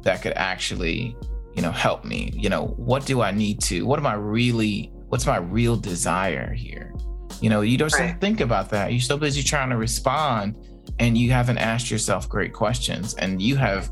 [0.03, 1.17] that could actually,
[1.55, 2.33] you know, help me?
[2.35, 6.53] You know, what do I need to, what am I really, what's my real desire
[6.53, 6.94] here?
[7.41, 8.21] You know, you don't right.
[8.21, 8.93] think about that.
[8.93, 10.57] You're so busy trying to respond
[10.99, 13.15] and you haven't asked yourself great questions.
[13.15, 13.91] And you have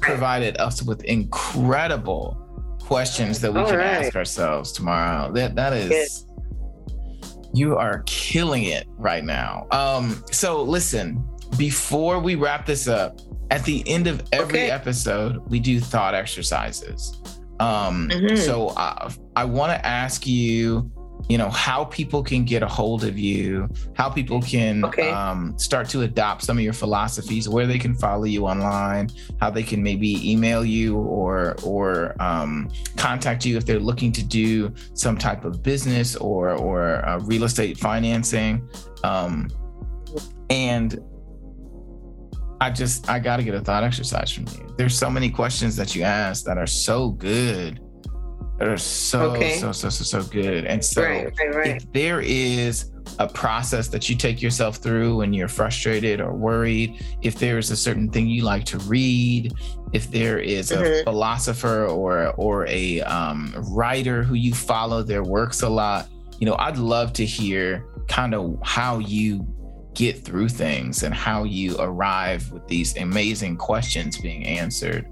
[0.00, 2.40] provided us with incredible
[2.80, 4.04] questions that we All can right.
[4.04, 5.32] ask ourselves tomorrow.
[5.32, 6.26] That that is
[7.54, 9.66] you are killing it right now.
[9.70, 11.24] Um, so listen,
[11.56, 13.20] before we wrap this up,
[13.50, 14.70] at the end of every okay.
[14.70, 17.20] episode, we do thought exercises.
[17.60, 18.36] Um, mm-hmm.
[18.36, 20.90] so I, I want to ask you
[21.28, 25.10] you know how people can get a hold of you how people can okay.
[25.10, 29.08] um, start to adopt some of your philosophies where they can follow you online
[29.40, 34.22] how they can maybe email you or or um, contact you if they're looking to
[34.22, 38.66] do some type of business or or uh, real estate financing
[39.02, 39.48] um,
[40.50, 41.00] and
[42.60, 44.74] I just I got to get a thought exercise from you.
[44.78, 47.80] There's so many questions that you ask that are so good
[48.64, 49.58] that are so okay.
[49.58, 50.64] so so so so good.
[50.64, 51.76] And so right, right, right.
[51.76, 57.04] if there is a process that you take yourself through when you're frustrated or worried,
[57.20, 59.52] if there is a certain thing you like to read,
[59.92, 61.04] if there is a mm-hmm.
[61.04, 66.08] philosopher or or a um, writer who you follow their works a lot,
[66.38, 69.46] you know, I'd love to hear kind of how you
[69.92, 75.06] get through things and how you arrive with these amazing questions being answered.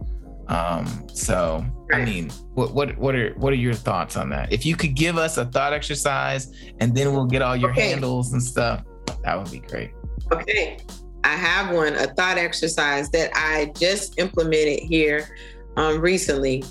[0.52, 4.52] Um, so I mean, what what what are what are your thoughts on that?
[4.52, 7.88] If you could give us a thought exercise and then we'll get all your okay.
[7.88, 8.84] handles and stuff,
[9.24, 9.92] that would be great.
[10.30, 10.78] Okay.
[11.24, 15.34] I have one, a thought exercise that I just implemented here
[15.76, 16.62] um, recently.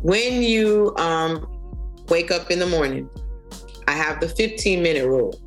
[0.00, 1.46] When you um,
[2.08, 3.10] wake up in the morning,
[3.88, 5.38] I have the 15 minute rule,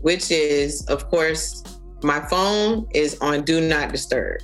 [0.00, 1.62] which is, of course,
[2.02, 4.40] my phone is on do not disturb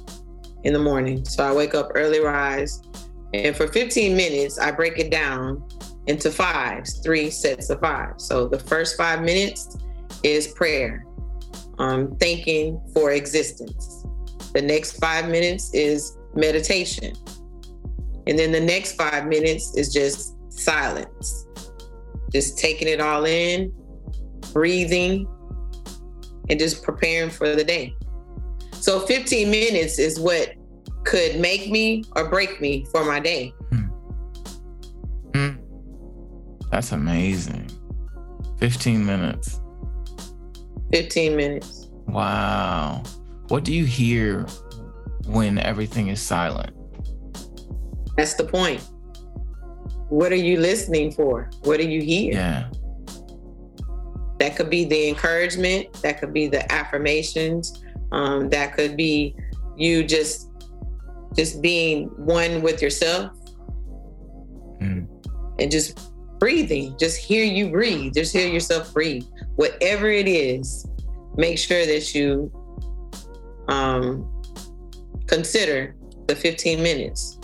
[0.64, 1.24] in the morning.
[1.24, 2.82] So I wake up early rise.
[3.34, 5.66] And for 15 minutes, I break it down
[6.06, 8.14] into fives, three sets of five.
[8.18, 9.76] So the first five minutes
[10.22, 11.06] is prayer,
[11.78, 14.04] um, thanking for existence.
[14.52, 17.14] The next five minutes is meditation.
[18.26, 21.46] And then the next five minutes is just silence,
[22.32, 23.72] just taking it all in,
[24.52, 25.26] breathing,
[26.48, 27.94] and just preparing for the day.
[28.82, 30.54] So 15 minutes is what
[31.04, 33.54] could make me or break me for my day.
[33.70, 33.84] Hmm.
[35.32, 35.50] Hmm.
[36.72, 37.70] That's amazing.
[38.58, 39.60] 15 minutes.
[40.90, 41.90] 15 minutes.
[42.08, 43.04] Wow.
[43.48, 44.46] What do you hear
[45.26, 46.74] when everything is silent?
[48.16, 48.82] That's the point.
[50.08, 51.48] What are you listening for?
[51.62, 52.32] What do you hear?
[52.32, 52.68] Yeah.
[54.40, 57.81] That could be the encouragement, that could be the affirmations,
[58.12, 59.34] um, that could be
[59.76, 60.50] you just
[61.34, 63.32] just being one with yourself
[64.80, 65.06] mm.
[65.58, 66.94] and just breathing.
[66.98, 68.12] Just hear you breathe.
[68.14, 69.24] Just hear yourself breathe.
[69.56, 70.86] Whatever it is,
[71.36, 72.52] make sure that you
[73.68, 74.28] um,
[75.26, 75.96] consider
[76.26, 77.38] the 15 minutes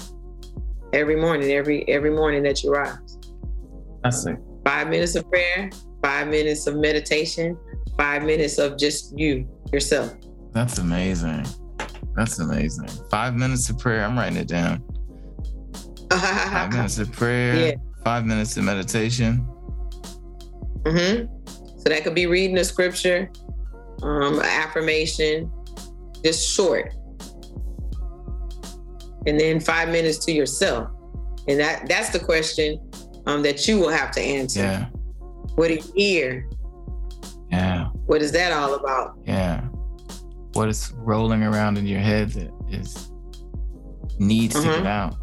[0.92, 3.18] every morning, every every morning that you rise.
[4.02, 4.36] That's it.
[4.64, 5.70] Five minutes of prayer,
[6.02, 7.56] five minutes of meditation,
[7.96, 10.14] five minutes of just you, yourself.
[10.58, 11.46] That's amazing.
[12.16, 12.88] That's amazing.
[13.12, 14.04] Five minutes of prayer.
[14.04, 14.82] I'm writing it down.
[16.10, 17.54] five minutes of prayer.
[17.68, 17.74] Yeah.
[18.04, 19.46] Five minutes of meditation.
[20.82, 21.26] Mm-hmm.
[21.78, 23.30] So that could be reading a scripture,
[24.02, 25.48] um, affirmation,
[26.24, 26.92] just short.
[29.26, 30.90] And then five minutes to yourself.
[31.46, 32.80] And that that's the question
[33.26, 34.60] um, that you will have to answer.
[34.60, 34.86] Yeah.
[35.54, 36.50] What do you hear?
[37.52, 37.90] Yeah.
[38.06, 39.18] What is that all about?
[39.24, 39.68] Yeah
[40.58, 43.12] what is rolling around in your head that is
[44.18, 44.64] needs mm-hmm.
[44.64, 44.86] to get mm-hmm.
[44.88, 45.14] out.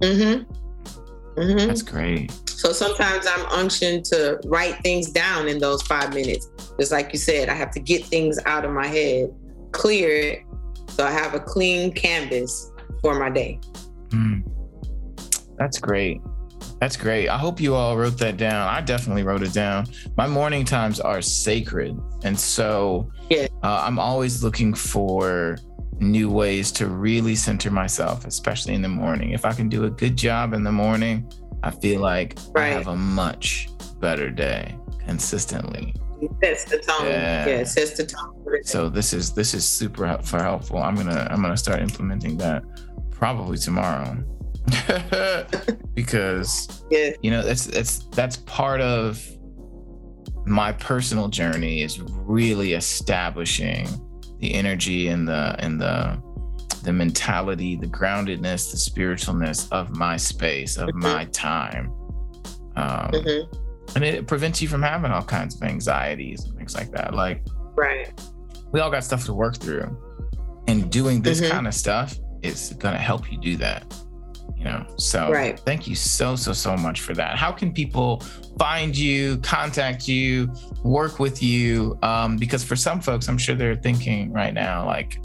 [0.00, 1.40] Mm-hmm.
[1.40, 1.68] Mm-hmm.
[1.68, 2.32] That's great.
[2.48, 6.48] So sometimes I'm unctioned to write things down in those five minutes.
[6.80, 9.32] Just like you said, I have to get things out of my head,
[9.70, 10.42] clear it,
[10.88, 13.60] so I have a clean canvas for my day.
[14.08, 14.42] Mm.
[15.56, 16.20] That's great.
[16.80, 17.28] That's great.
[17.28, 18.68] I hope you all wrote that down.
[18.68, 19.86] I definitely wrote it down.
[20.16, 21.98] My morning times are sacred.
[22.22, 23.48] And so yeah.
[23.64, 25.58] uh, I'm always looking for
[25.98, 29.32] new ways to really center myself, especially in the morning.
[29.32, 31.30] If I can do a good job in the morning,
[31.64, 32.66] I feel like right.
[32.66, 33.68] I have a much
[33.98, 35.94] better day consistently.
[36.20, 37.06] It sets the tone.
[37.06, 38.34] Yeah, yeah it sets the tone.
[38.62, 40.38] So this is this is super helpful.
[40.38, 40.78] helpful.
[40.78, 42.62] I'm gonna I'm gonna start implementing that
[43.10, 44.16] probably tomorrow
[45.94, 47.10] because Yeah.
[47.22, 49.24] you know that's that's that's part of
[50.46, 53.86] my personal journey is really establishing
[54.40, 56.20] the energy and the and the
[56.84, 60.94] the mentality, the groundedness, the spiritualness of my space, of Mhm.
[61.02, 61.90] my time.
[62.76, 63.54] Um, Mhm.
[63.96, 67.14] And it prevents you from having all kinds of anxieties and things like that.
[67.14, 68.08] Like Right.
[68.72, 69.96] we all got stuff to work through.
[70.68, 71.50] And doing this Mhm.
[71.50, 73.92] kind of stuff is gonna help you do that.
[74.58, 75.58] You know, so Right.
[75.60, 77.36] thank you so, so, so much for that.
[77.36, 78.20] How can people
[78.58, 80.52] find you, contact you,
[80.82, 81.96] work with you?
[82.02, 85.20] Um, because for some folks, I'm sure they're thinking right now, like,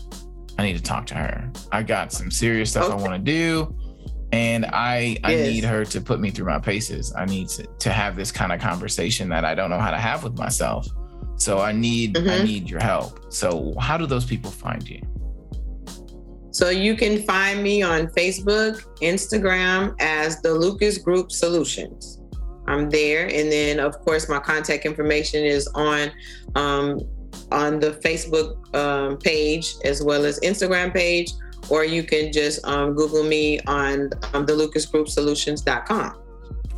[0.59, 1.51] I need to talk to her.
[1.71, 3.75] I got some serious stuff I want to do.
[4.31, 5.47] And I I Yes.
[5.47, 7.13] need her to put me through my paces.
[7.15, 9.97] I need to, to have this kind of conversation that I don't know how to
[9.99, 10.87] have with myself.
[11.37, 12.43] So I need I Mhm.
[12.43, 13.31] need your help.
[13.33, 15.01] So how do those people find you?
[16.53, 22.19] So you can find me on Facebook, Instagram as the Lucas Group Solutions.
[22.67, 26.11] I'm there, and then of course my contact information is on
[26.55, 27.01] um,
[27.51, 31.31] on the Facebook um, page as well as Instagram page,
[31.69, 36.21] or you can just um, Google me on um, the lucasgroupsolutions.com.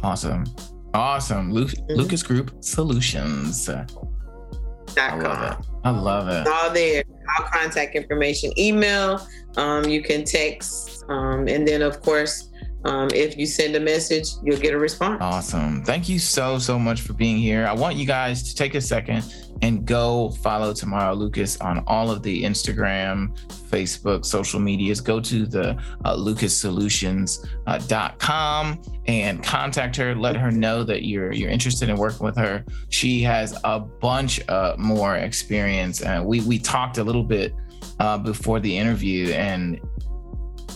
[0.01, 0.45] Awesome.
[0.93, 1.51] Awesome.
[1.51, 1.97] Lu- Mhm.
[1.97, 3.69] Lucas Group Solutions.
[3.69, 5.67] I love it.
[5.83, 6.41] I love it.
[6.41, 7.03] It's all there.
[7.37, 9.27] Our contact information, email.
[9.57, 12.49] Um, you can text, um, and then of course,
[12.85, 15.17] um, if you send a message, you'll get a response.
[15.21, 15.83] Awesome.
[15.83, 17.65] Thank you so, so much for being here.
[17.65, 19.23] I want you guys to take a second
[19.61, 25.01] and go follow Tamara Lucas on all of the Instagram, Facebook, social medias.
[25.01, 25.71] Go to the
[26.03, 30.13] uh, lucassolutions.com and contact her.
[30.13, 32.63] Let her know that you're you're interested in working with her.
[32.89, 36.01] She has a bunch uh, more experience.
[36.01, 37.55] And we we talked a little bit
[37.99, 39.79] uh, before the interview, and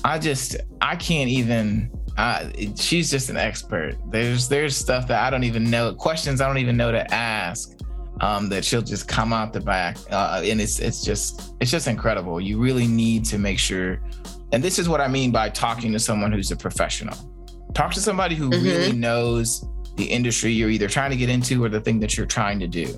[0.03, 1.91] I just I can't even.
[2.19, 3.95] Uh, she's just an expert.
[4.11, 7.77] There's there's stuff that I don't even know, questions I don't even know to ask.
[8.21, 11.87] Um, that she'll just come out the back, uh, and it's it's just it's just
[11.87, 12.41] incredible.
[12.41, 14.01] You really need to make sure,
[14.51, 17.15] and this is what I mean by talking to someone who's a professional.
[17.73, 18.63] Talk to somebody who Mhm.
[18.63, 19.65] really knows
[19.95, 22.67] the industry you're either trying to get into or the thing that you're trying to
[22.67, 22.93] do.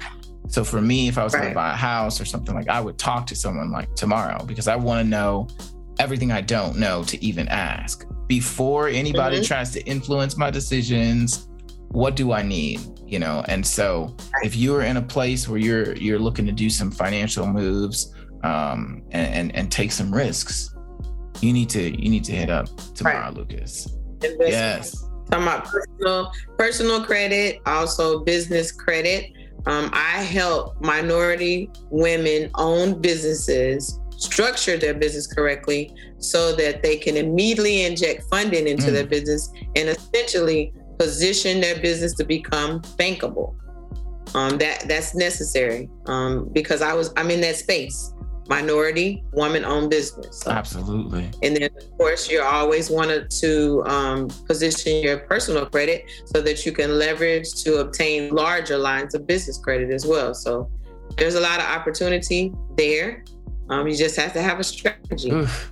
[0.48, 2.82] So for me, if I was going to buy a house or something like, I
[2.82, 5.48] would talk to someone like Tamara because I want to know
[6.00, 9.46] everything I don't know to even ask before anybody Mhm.
[9.46, 11.50] tries to influence my decisions.
[11.90, 12.80] What do I need?
[13.06, 16.70] You know, and so if you're in a place where you're you're looking to do
[16.70, 18.14] some financial moves
[18.46, 20.74] um, and, and and take some risks,
[21.42, 23.74] you need to you need to hit up Tamara Lucas.
[24.24, 24.50] Investment.
[24.50, 24.96] Yes.
[25.30, 29.26] Talking about personal personal credit, also business credit.
[29.66, 37.18] Um, I help minority women own businesses structure their business correctly so that they can
[37.18, 38.94] immediately inject funding into Mm.
[38.94, 43.56] their business and essentially position their business to become bankable.
[44.34, 48.14] Um, that that's necessary um, because I was I'm in that space,
[48.48, 50.40] minority woman-owned business.
[50.44, 51.30] So Absolutely.
[51.44, 56.66] and then, of course, you always wanted to um, position your personal credit so that
[56.66, 60.34] you can leverage to obtain larger lines of business credit as well.
[60.34, 60.70] So
[61.18, 63.26] there's a lot of opportunity there.
[63.70, 65.32] Um, you just have to have a strategy.
[65.32, 65.72] Oof.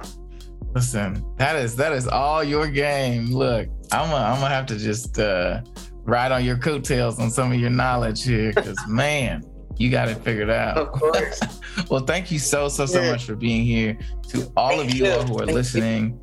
[0.76, 3.28] Listen, that is that is all your game.
[3.28, 5.62] Look, I'm gonna I'm gonna have to just uh,
[6.04, 9.44] ride on your coattails on some of your knowledge here, because man,
[9.78, 10.78] you got it figured out.
[10.78, 11.40] Of course.
[11.90, 13.12] well, thank you so so so Yeah.
[13.12, 13.98] much for being here.
[14.30, 15.12] To all of Thank you you.
[15.12, 15.56] all who are Thank you.
[15.56, 16.20] listening,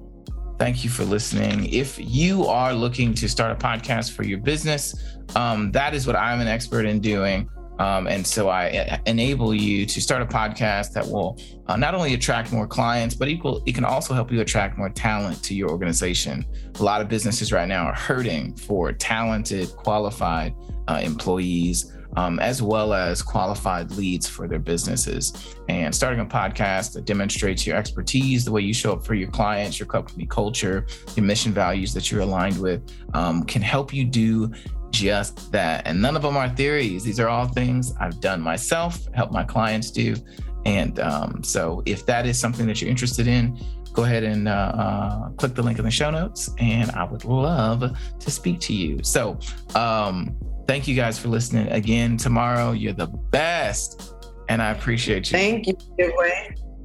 [0.60, 1.66] thank you for listening.
[1.73, 4.94] If you are looking to start a podcast for your business,
[5.35, 7.48] um, that is what I'm an expert in doing.
[7.78, 11.94] Um, and so I uh, enable you to start a podcast that will uh, not
[11.94, 15.54] only attract more clients, but equal, it can also help you attract more talent to
[15.54, 16.44] your organization.
[16.78, 20.54] A lot of businesses right now are hurting for talented, qualified
[20.88, 21.92] uh, employees.
[22.16, 25.54] Um, as well as qualified leads for their businesses.
[25.68, 29.28] And starting a podcast that demonstrates your expertise, the way you show up for your
[29.28, 34.06] clients, your company culture, your mission values that you're aligned with, um, can help you
[34.06, 34.50] do
[34.90, 35.86] just that.
[35.86, 37.04] And none of them are theories.
[37.04, 40.16] These are all things I've done myself, help my clients do.
[40.64, 43.58] And um, so if that is something that you're interested in,
[43.96, 47.24] go ahead and uh, uh, click the link in the show notes, and I would
[47.24, 49.00] love to speak to you.
[49.02, 49.38] So,
[49.74, 50.36] um,
[50.68, 52.18] thank you guys for listening again.
[52.18, 54.14] Tamara, you're the best,
[54.48, 55.38] and I appreciate you.
[55.38, 55.76] Thank you.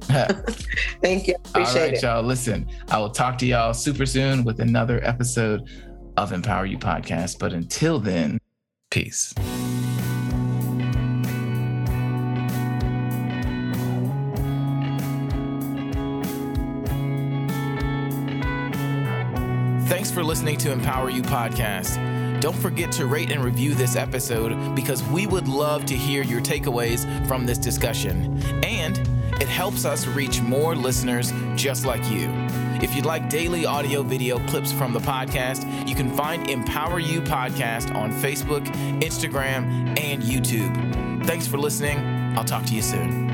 [1.00, 1.36] Thank you.
[1.44, 2.02] Appreciate right, it.
[2.02, 2.24] y'all.
[2.24, 5.70] Listen, I will talk to y'all super soon with another episode
[6.16, 7.38] of Empower You Podcast.
[7.38, 8.38] But until then,
[8.90, 9.34] peace.
[19.88, 22.40] Thanks for listening to Empower You Podcast.
[22.40, 26.40] Don't forget to rate and review this episode because we would love to hear your
[26.40, 28.42] takeaways from this discussion.
[28.64, 28.98] And
[29.40, 32.28] it helps us reach more listeners just like you.
[32.82, 37.20] If you'd like daily audio video clips from the podcast, you can find Empower You
[37.22, 38.66] Podcast on Facebook,
[39.00, 41.24] Instagram, and YouTube.
[41.26, 41.98] Thanks for listening.
[42.36, 43.31] I'll talk to you soon.